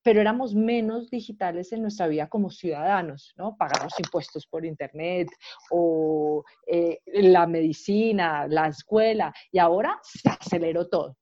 pero 0.00 0.20
éramos 0.20 0.54
menos 0.54 1.10
digitales 1.10 1.72
en 1.72 1.82
nuestra 1.82 2.06
vida 2.06 2.28
como 2.28 2.50
ciudadanos, 2.50 3.32
¿no? 3.36 3.56
Pagamos 3.56 3.98
impuestos 3.98 4.46
por 4.46 4.64
internet 4.64 5.28
o 5.70 6.44
eh, 6.66 6.98
la 7.06 7.46
medicina, 7.46 8.46
la 8.46 8.68
escuela, 8.68 9.32
y 9.50 9.58
ahora 9.58 9.98
se 10.02 10.28
aceleró 10.28 10.88
todo. 10.88 11.16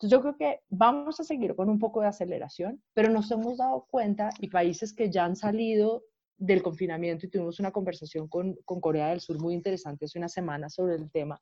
Entonces 0.00 0.16
yo 0.16 0.22
creo 0.22 0.36
que 0.38 0.60
vamos 0.70 1.20
a 1.20 1.24
seguir 1.24 1.54
con 1.54 1.68
un 1.68 1.78
poco 1.78 2.00
de 2.00 2.06
aceleración, 2.06 2.82
pero 2.94 3.10
nos 3.10 3.30
hemos 3.30 3.58
dado 3.58 3.86
cuenta 3.90 4.30
y 4.40 4.48
países 4.48 4.94
que 4.94 5.10
ya 5.10 5.26
han 5.26 5.36
salido 5.36 6.04
del 6.38 6.62
confinamiento 6.62 7.26
y 7.26 7.28
tuvimos 7.28 7.60
una 7.60 7.70
conversación 7.70 8.26
con, 8.26 8.54
con 8.64 8.80
Corea 8.80 9.08
del 9.08 9.20
Sur 9.20 9.38
muy 9.38 9.52
interesante 9.52 10.06
hace 10.06 10.18
una 10.18 10.30
semana 10.30 10.70
sobre 10.70 10.94
el 10.94 11.10
tema. 11.10 11.38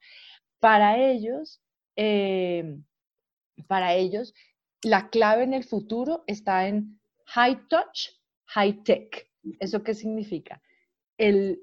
Para 0.59 0.99
ellos, 0.99 1.63
eh, 1.95 2.81
para 3.69 3.95
ellos, 3.95 4.35
la 4.83 5.09
clave 5.09 5.45
en 5.45 5.55
el 5.55 5.63
futuro 5.63 6.25
está 6.27 6.67
en 6.67 6.99
high 7.27 7.69
touch, 7.69 8.09
high 8.47 8.83
tech. 8.83 9.31
¿Eso 9.61 9.85
qué 9.85 9.95
significa? 9.95 10.61
El, 11.17 11.63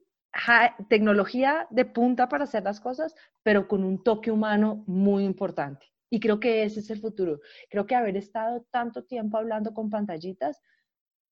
tecnología 0.89 1.67
de 1.69 1.85
punta 1.85 2.27
para 2.27 2.43
hacer 2.43 2.63
las 2.63 2.79
cosas, 2.79 3.15
pero 3.43 3.67
con 3.67 3.83
un 3.83 4.03
toque 4.03 4.31
humano 4.31 4.83
muy 4.87 5.23
importante. 5.23 5.87
Y 6.09 6.19
creo 6.19 6.39
que 6.39 6.63
ese 6.63 6.79
es 6.79 6.89
el 6.89 6.99
futuro. 6.99 7.39
Creo 7.69 7.85
que 7.85 7.95
haber 7.95 8.17
estado 8.17 8.65
tanto 8.71 9.03
tiempo 9.03 9.37
hablando 9.37 9.73
con 9.73 9.89
pantallitas 9.89 10.61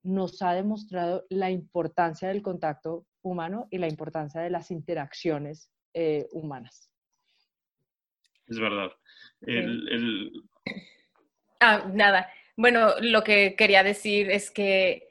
nos 0.04 0.42
ha 0.42 0.54
demostrado 0.54 1.26
la 1.30 1.50
importancia 1.50 2.28
del 2.28 2.42
contacto 2.42 3.06
humano 3.22 3.68
y 3.72 3.78
la 3.78 3.88
importancia 3.88 4.42
de 4.42 4.50
las 4.50 4.70
interacciones 4.70 5.72
eh, 5.94 6.28
humanas. 6.32 6.90
Es 8.48 8.60
verdad. 8.60 8.92
Ah, 11.60 11.90
nada. 11.94 12.30
Bueno, 12.58 12.96
lo 13.00 13.24
que 13.24 13.56
quería 13.56 13.84
decir 13.84 14.30
es 14.30 14.52
que, 14.52 15.08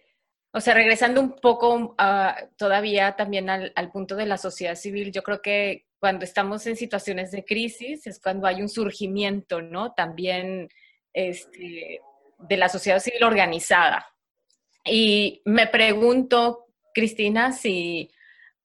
o 0.53 0.61
sea, 0.61 0.75
regresando 0.75 1.21
un 1.21 1.37
poco 1.37 1.97
todavía 2.57 3.17
también 3.17 3.49
al, 3.49 3.73
al 3.75 3.91
punto 3.91 4.17
de 4.17 4.27
la 4.27 4.37
sociedad 4.37 4.75
civil, 4.75 5.11
yo 5.11 5.23
creo 5.23 5.41
que 5.41 5.87
cuando 6.03 6.25
estamos 6.25 6.67
en 6.67 6.75
situaciones 6.75 7.31
de 7.31 7.45
crisis 7.45 8.09
es 8.09 8.19
cuando 8.19 8.49
hay 8.49 8.61
un 8.61 8.69
surgimiento, 8.69 9.63
¿no? 9.63 9.93
También 9.93 10.69
este, 11.13 12.01
de 12.41 12.57
la 12.57 12.69
sociedad 12.69 12.99
civil 12.99 13.23
organizada. 13.23 14.05
Y 14.85 15.43
me 15.45 15.69
pregunto, 15.69 16.67
Cristina, 16.93 17.53
si 17.53 18.11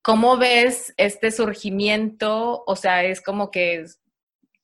cómo 0.02 0.38
ves 0.38 0.96
este 0.98 1.30
surgimiento, 1.30 2.64
o 2.66 2.76
sea, 2.76 3.04
es 3.04 3.22
como 3.22 3.52
que 3.52 3.86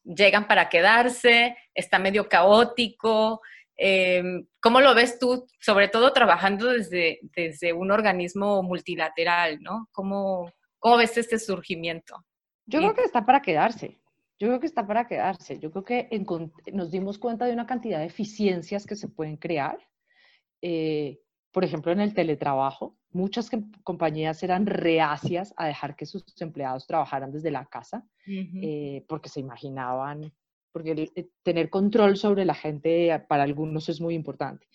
llegan 0.03 0.47
para 0.47 0.67
quedarse, 0.69 1.55
está 1.75 1.99
medio 1.99 2.27
caótico. 2.27 3.41
Em, 3.77 4.47
¿Cómo 4.59 4.81
lo 4.81 4.95
ves 4.95 5.19
tú, 5.19 5.45
sobre 5.59 5.89
todo 5.89 6.12
trabajando 6.12 6.71
desde, 6.71 7.19
desde 7.36 7.71
un 7.71 7.91
organismo 7.91 8.63
multilateral, 8.63 9.62
¿no? 9.62 9.89
¿Cómo, 9.91 10.51
¿Cómo 10.79 10.97
ves 10.97 11.19
este 11.19 11.38
surgimiento? 11.38 12.25
Yo 12.65 12.80
creo 12.80 12.93
que 12.93 13.04
está 13.04 13.26
para 13.26 13.41
quedarse. 13.41 13.99
Yo 14.39 14.47
creo 14.47 14.60
que 14.60 14.67
está 14.67 14.86
para 14.86 15.08
quedarse. 15.08 15.60
Yo 15.60 15.71
creo 15.71 15.84
que 15.84 16.10
nos 16.73 16.91
dimos 16.91 17.17
cuenta 17.17 17.45
de 17.45 17.54
una 17.54 17.65
cantidad 17.65 17.99
de 17.99 18.06
eficiencias 18.06 18.86
que 18.86 18.95
se 18.95 19.08
pueden 19.08 19.38
crear. 19.38 19.78
Eh, 20.62 21.19
por 21.52 21.63
ejemplo, 21.63 21.91
en 21.91 21.99
el 21.99 22.13
teletrabajo, 22.13 22.97
muchas 23.12 23.49
compañías 23.84 24.41
eran 24.41 24.65
reacias 24.65 25.54
a 25.56 25.67
dejar 25.67 25.95
que 25.95 26.06
sus 26.06 26.23
empleados 26.41 26.88
trabajaran 26.88 27.32
desde 27.32 27.52
la 27.52 27.65
casa 27.65 28.06
eh, 28.26 29.06
porque 29.08 29.30
se 29.30 29.39
imaginaban, 29.39 30.34
porque 30.71 31.12
eh, 31.15 31.30
tener 31.43 31.69
control 31.69 32.17
sobre 32.17 32.43
la 32.43 32.56
gente 32.56 33.23
para 33.30 33.43
algunos 33.43 33.88
es 33.88 34.02
muy 34.02 34.15
importante. 34.15 34.67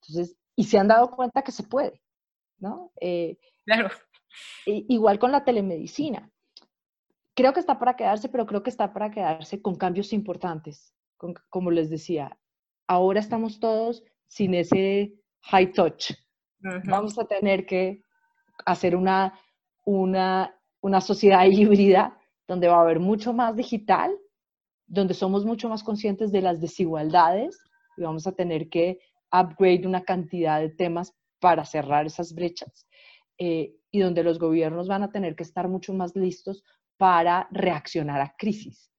Entonces, 0.00 0.36
y 0.56 0.64
se 0.64 0.78
han 0.78 0.88
dado 0.88 1.10
cuenta 1.12 1.42
que 1.42 1.52
se 1.52 1.62
puede, 1.62 2.02
¿no? 2.58 2.90
claro. 3.64 3.90
Igual 4.66 5.20
con 5.20 5.30
la 5.30 5.44
telemedicina 5.44 6.30
creo 7.34 7.52
que 7.52 7.60
está 7.60 7.78
para 7.78 7.96
quedarse, 7.96 8.28
pero 8.28 8.46
creo 8.46 8.62
que 8.62 8.70
está 8.70 8.92
para 8.92 9.10
quedarse 9.10 9.60
con 9.60 9.76
cambios 9.76 10.12
importantes. 10.12 10.94
como 11.48 11.70
les 11.70 11.88
decía, 11.88 12.38
ahora 12.86 13.20
estamos 13.20 13.58
todos 13.60 14.02
sin 14.26 14.54
ese 14.54 15.14
high 15.42 15.72
touch. 15.72 16.12
Vamos 16.84 17.18
a 17.18 17.24
tener 17.24 17.66
que 17.66 18.02
hacer 18.66 18.96
una, 18.96 19.38
una, 19.84 20.54
una 20.80 21.00
sociedad 21.00 21.44
híbrida 21.50 22.18
donde 22.46 22.68
va 22.68 22.76
a 22.76 22.82
haber 22.82 23.00
mucho 23.00 23.32
más 23.32 23.56
digital, 23.56 24.14
donde 24.86 25.14
somos 25.14 25.44
mucho 25.44 25.68
más 25.68 25.82
conscientes 25.82 26.30
de 26.30 26.42
las 26.42 26.60
desigualdades 26.60 27.58
y 27.96 28.02
vamos 28.02 28.26
a 28.26 28.32
tener 28.32 28.68
que 28.68 28.98
upgrade 29.32 29.86
una 29.86 30.02
cantidad 30.02 30.60
de 30.60 30.70
temas 30.70 31.14
para 31.40 31.64
cerrar 31.64 32.06
esas 32.06 32.34
brechas 32.34 32.86
eh, 33.38 33.74
y 33.94 34.00
donde 34.00 34.24
los 34.24 34.40
gobiernos 34.40 34.88
van 34.88 35.04
a 35.04 35.12
tener 35.12 35.36
que 35.36 35.44
estar 35.44 35.68
mucho 35.68 35.94
más 35.94 36.16
listos 36.16 36.64
para 36.96 37.46
reaccionar 37.52 38.20
a 38.20 38.34
crisis. 38.36 38.90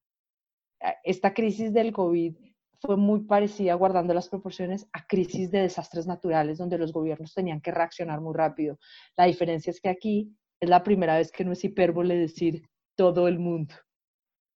Esta 1.03 1.33
crisis 1.33 1.73
del 1.73 1.91
COVID 1.91 2.33
fue 2.79 2.95
muy 2.95 3.25
parecida, 3.25 3.73
guardando 3.73 4.13
las 4.13 4.29
proporciones, 4.29 4.87
a 4.93 5.05
crisis 5.05 5.51
de 5.51 5.63
desastres 5.63 6.07
naturales, 6.07 6.59
donde 6.59 6.77
los 6.77 6.93
gobiernos 6.93 7.33
tenían 7.33 7.59
que 7.59 7.71
reaccionar 7.71 8.21
muy 8.21 8.33
rápido. 8.33 8.79
La 9.17 9.25
diferencia 9.25 9.69
es 9.69 9.81
que 9.81 9.89
aquí 9.89 10.33
es 10.61 10.69
la 10.69 10.81
primera 10.81 11.17
vez 11.17 11.29
que 11.29 11.43
no 11.43 11.51
es 11.51 11.61
hipérbole 11.65 12.15
decir 12.15 12.65
todo 12.95 13.27
el 13.27 13.37
mundo. 13.37 13.75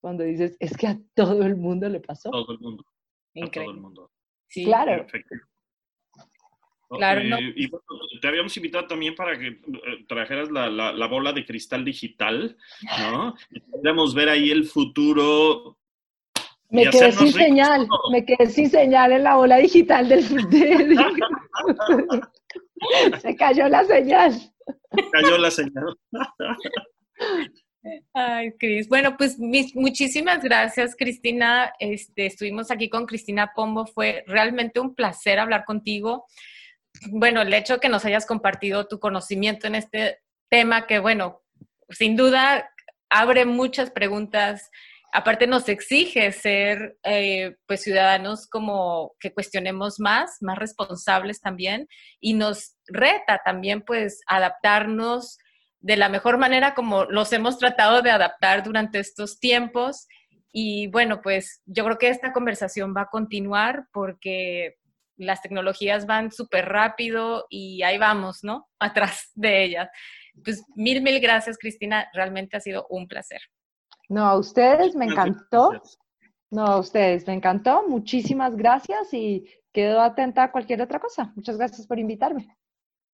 Cuando 0.01 0.23
dices, 0.23 0.55
es 0.61 0.77
que 0.77 0.87
a 0.87 0.97
todo 1.15 1.43
el 1.43 1.57
mundo 1.57 1.89
le 1.89 1.99
pasó. 1.99 2.29
Todo 2.29 2.53
el 2.53 2.59
mundo. 2.59 2.85
Increíble. 3.33 3.65
todo 3.65 3.75
el 3.75 3.81
mundo. 3.81 4.11
Sí, 4.47 4.63
claro. 4.63 5.01
Perfecto. 5.01 5.35
Claro, 6.89 7.21
eh, 7.21 7.53
Y 7.55 7.69
te 8.19 8.27
habíamos 8.27 8.55
invitado 8.57 8.87
también 8.87 9.13
para 9.13 9.37
que 9.37 9.47
eh, 9.47 10.05
trajeras 10.07 10.49
la, 10.49 10.69
la, 10.69 11.07
bola 11.07 11.33
de 11.33 11.45
cristal 11.45 11.85
digital, 11.85 12.57
¿no? 12.99 13.35
Podemos 13.69 14.15
ver 14.15 14.29
ahí 14.29 14.49
el 14.49 14.65
futuro. 14.65 15.77
Me 16.69 16.89
quedé 16.89 17.11
sin 17.11 17.31
señal, 17.31 17.87
me 18.11 18.25
quedé 18.25 18.47
sin 18.47 18.69
señal 18.69 19.11
en 19.11 19.23
la 19.23 19.35
bola 19.35 19.57
digital 19.57 20.09
del... 20.09 20.23
Se 23.21 23.35
cayó 23.35 23.67
la 23.67 23.83
señal. 23.83 24.33
Se 24.33 25.09
cayó 25.11 25.37
la 25.37 25.51
señal. 25.51 25.97
Ay, 28.13 28.51
Cris. 28.59 28.87
Bueno, 28.87 29.15
pues 29.17 29.37
muchísimas 29.39 30.41
gracias, 30.41 30.95
Cristina. 30.95 31.73
Este, 31.79 32.27
estuvimos 32.27 32.71
aquí 32.71 32.89
con 32.89 33.05
Cristina 33.05 33.51
Pombo. 33.55 33.85
Fue 33.85 34.23
realmente 34.27 34.79
un 34.79 34.95
placer 34.95 35.39
hablar 35.39 35.65
contigo 35.65 36.25
bueno, 37.11 37.41
el 37.41 37.53
hecho 37.53 37.75
de 37.75 37.79
que 37.79 37.89
nos 37.89 38.05
hayas 38.05 38.25
compartido 38.25 38.87
tu 38.87 38.99
conocimiento 38.99 39.67
en 39.67 39.75
este 39.75 40.19
tema, 40.49 40.87
que 40.87 40.99
bueno, 40.99 41.41
sin 41.89 42.15
duda 42.15 42.69
abre 43.09 43.45
muchas 43.45 43.91
preguntas. 43.91 44.69
Aparte 45.11 45.47
nos 45.47 45.67
exige 45.69 46.31
ser 46.31 46.97
eh, 47.03 47.55
pues 47.67 47.81
ciudadanos 47.81 48.47
como 48.47 49.15
que 49.19 49.33
cuestionemos 49.33 49.99
más, 49.99 50.37
más 50.41 50.57
responsables 50.59 51.41
también 51.41 51.87
y 52.19 52.35
nos 52.35 52.75
reta 52.87 53.41
también 53.43 53.81
pues 53.81 54.21
adaptarnos 54.27 55.39
de 55.79 55.97
la 55.97 56.09
mejor 56.09 56.37
manera 56.37 56.75
como 56.75 57.05
los 57.05 57.33
hemos 57.33 57.57
tratado 57.57 58.01
de 58.01 58.11
adaptar 58.11 58.63
durante 58.63 58.99
estos 58.99 59.39
tiempos 59.39 60.07
Y 60.51 60.87
bueno, 60.87 61.21
pues 61.21 61.61
yo 61.65 61.85
creo 61.85 61.97
que 61.97 62.09
esta 62.09 62.33
conversación 62.33 62.93
va 62.95 63.03
a 63.03 63.09
continuar 63.09 63.87
porque 63.91 64.77
las 65.19 65.41
tecnologías 65.41 66.05
van 66.05 66.31
súper 66.31 66.65
rápido 66.65 67.45
y 67.49 67.83
ahí 67.83 67.97
vamos, 67.97 68.43
¿no? 68.43 68.67
Atrás 68.79 69.31
de 69.35 69.63
ellas. 69.63 69.89
Pues 70.43 70.63
mil, 70.75 71.01
mil 71.01 71.19
gracias, 71.19 71.57
Cristina. 71.57 72.09
Realmente 72.13 72.57
ha 72.57 72.61
sido 72.61 72.87
un 72.89 73.07
placer. 73.07 73.41
No, 74.07 74.25
a 74.25 74.37
ustedes 74.37 74.95
me 74.95 75.05
encantó. 75.05 75.81
No, 76.49 76.65
a 76.65 76.79
ustedes 76.79 77.27
me 77.27 77.33
encantó. 77.33 77.87
Muchísimas 77.87 78.55
gracias 78.55 79.13
y 79.13 79.45
quedo 79.71 80.01
atenta 80.01 80.43
a 80.43 80.51
cualquier 80.51 80.81
otra 80.81 80.99
cosa. 80.99 81.31
Muchas 81.35 81.57
gracias 81.57 81.85
por 81.85 81.99
invitarme. 81.99 82.47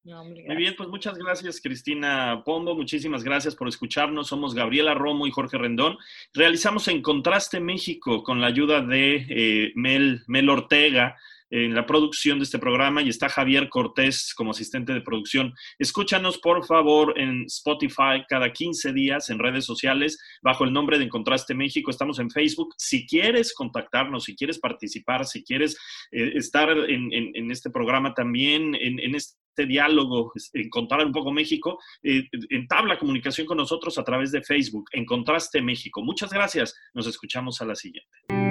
Muy 0.05 0.55
bien, 0.55 0.75
pues 0.77 0.87
muchas 0.87 1.17
gracias 1.17 1.59
Cristina 1.59 2.43
Pombo, 2.45 2.75
muchísimas 2.75 3.23
gracias 3.23 3.55
por 3.55 3.67
escucharnos. 3.67 4.27
Somos 4.27 4.53
Gabriela 4.53 4.93
Romo 4.93 5.25
y 5.25 5.31
Jorge 5.31 5.57
Rendón. 5.57 5.97
Realizamos 6.31 6.87
En 6.89 7.01
Contraste 7.01 7.59
México 7.59 8.21
con 8.21 8.39
la 8.39 8.45
ayuda 8.45 8.81
de 8.81 9.25
eh, 9.27 9.71
Mel, 9.73 10.21
Mel 10.27 10.47
Ortega 10.51 11.15
en 11.49 11.75
la 11.75 11.85
producción 11.85 12.39
de 12.39 12.43
este 12.43 12.59
programa 12.59 13.01
y 13.01 13.09
está 13.09 13.29
Javier 13.29 13.69
Cortés 13.69 14.33
como 14.35 14.51
asistente 14.51 14.93
de 14.93 15.01
producción. 15.01 15.53
Escúchanos 15.79 16.37
por 16.37 16.65
favor 16.65 17.19
en 17.19 17.45
Spotify 17.45 18.25
cada 18.27 18.51
15 18.51 18.93
días 18.93 19.29
en 19.29 19.39
redes 19.39 19.65
sociales 19.65 20.19
bajo 20.41 20.63
el 20.63 20.73
nombre 20.73 20.97
de 20.97 21.05
Encontraste 21.05 21.53
México. 21.53 21.91
Estamos 21.91 22.19
en 22.19 22.29
Facebook. 22.29 22.73
Si 22.77 23.05
quieres 23.05 23.53
contactarnos, 23.53 24.25
si 24.25 24.35
quieres 24.35 24.59
participar, 24.59 25.25
si 25.25 25.43
quieres 25.43 25.77
eh, 26.11 26.33
estar 26.35 26.69
en, 26.69 27.51
este 27.51 27.69
programa 27.69 28.13
también, 28.13 28.75
en, 28.75 29.15
este 29.15 29.65
diálogo, 29.67 30.33
encontrar 30.53 31.05
un 31.05 31.11
poco 31.11 31.31
México, 31.31 31.79
eh, 32.03 32.27
entabla 32.49 32.97
comunicación 32.97 33.47
con 33.47 33.57
nosotros 33.57 33.97
a 33.97 34.03
través 34.03 34.31
de 34.31 34.41
Facebook, 34.41 34.89
Encontraste 34.91 35.61
México. 35.61 36.01
Muchas 36.01 36.31
gracias. 36.31 36.75
Nos 36.93 37.07
escuchamos 37.07 37.61
a 37.61 37.65
la 37.65 37.75
siguiente. 37.75 38.44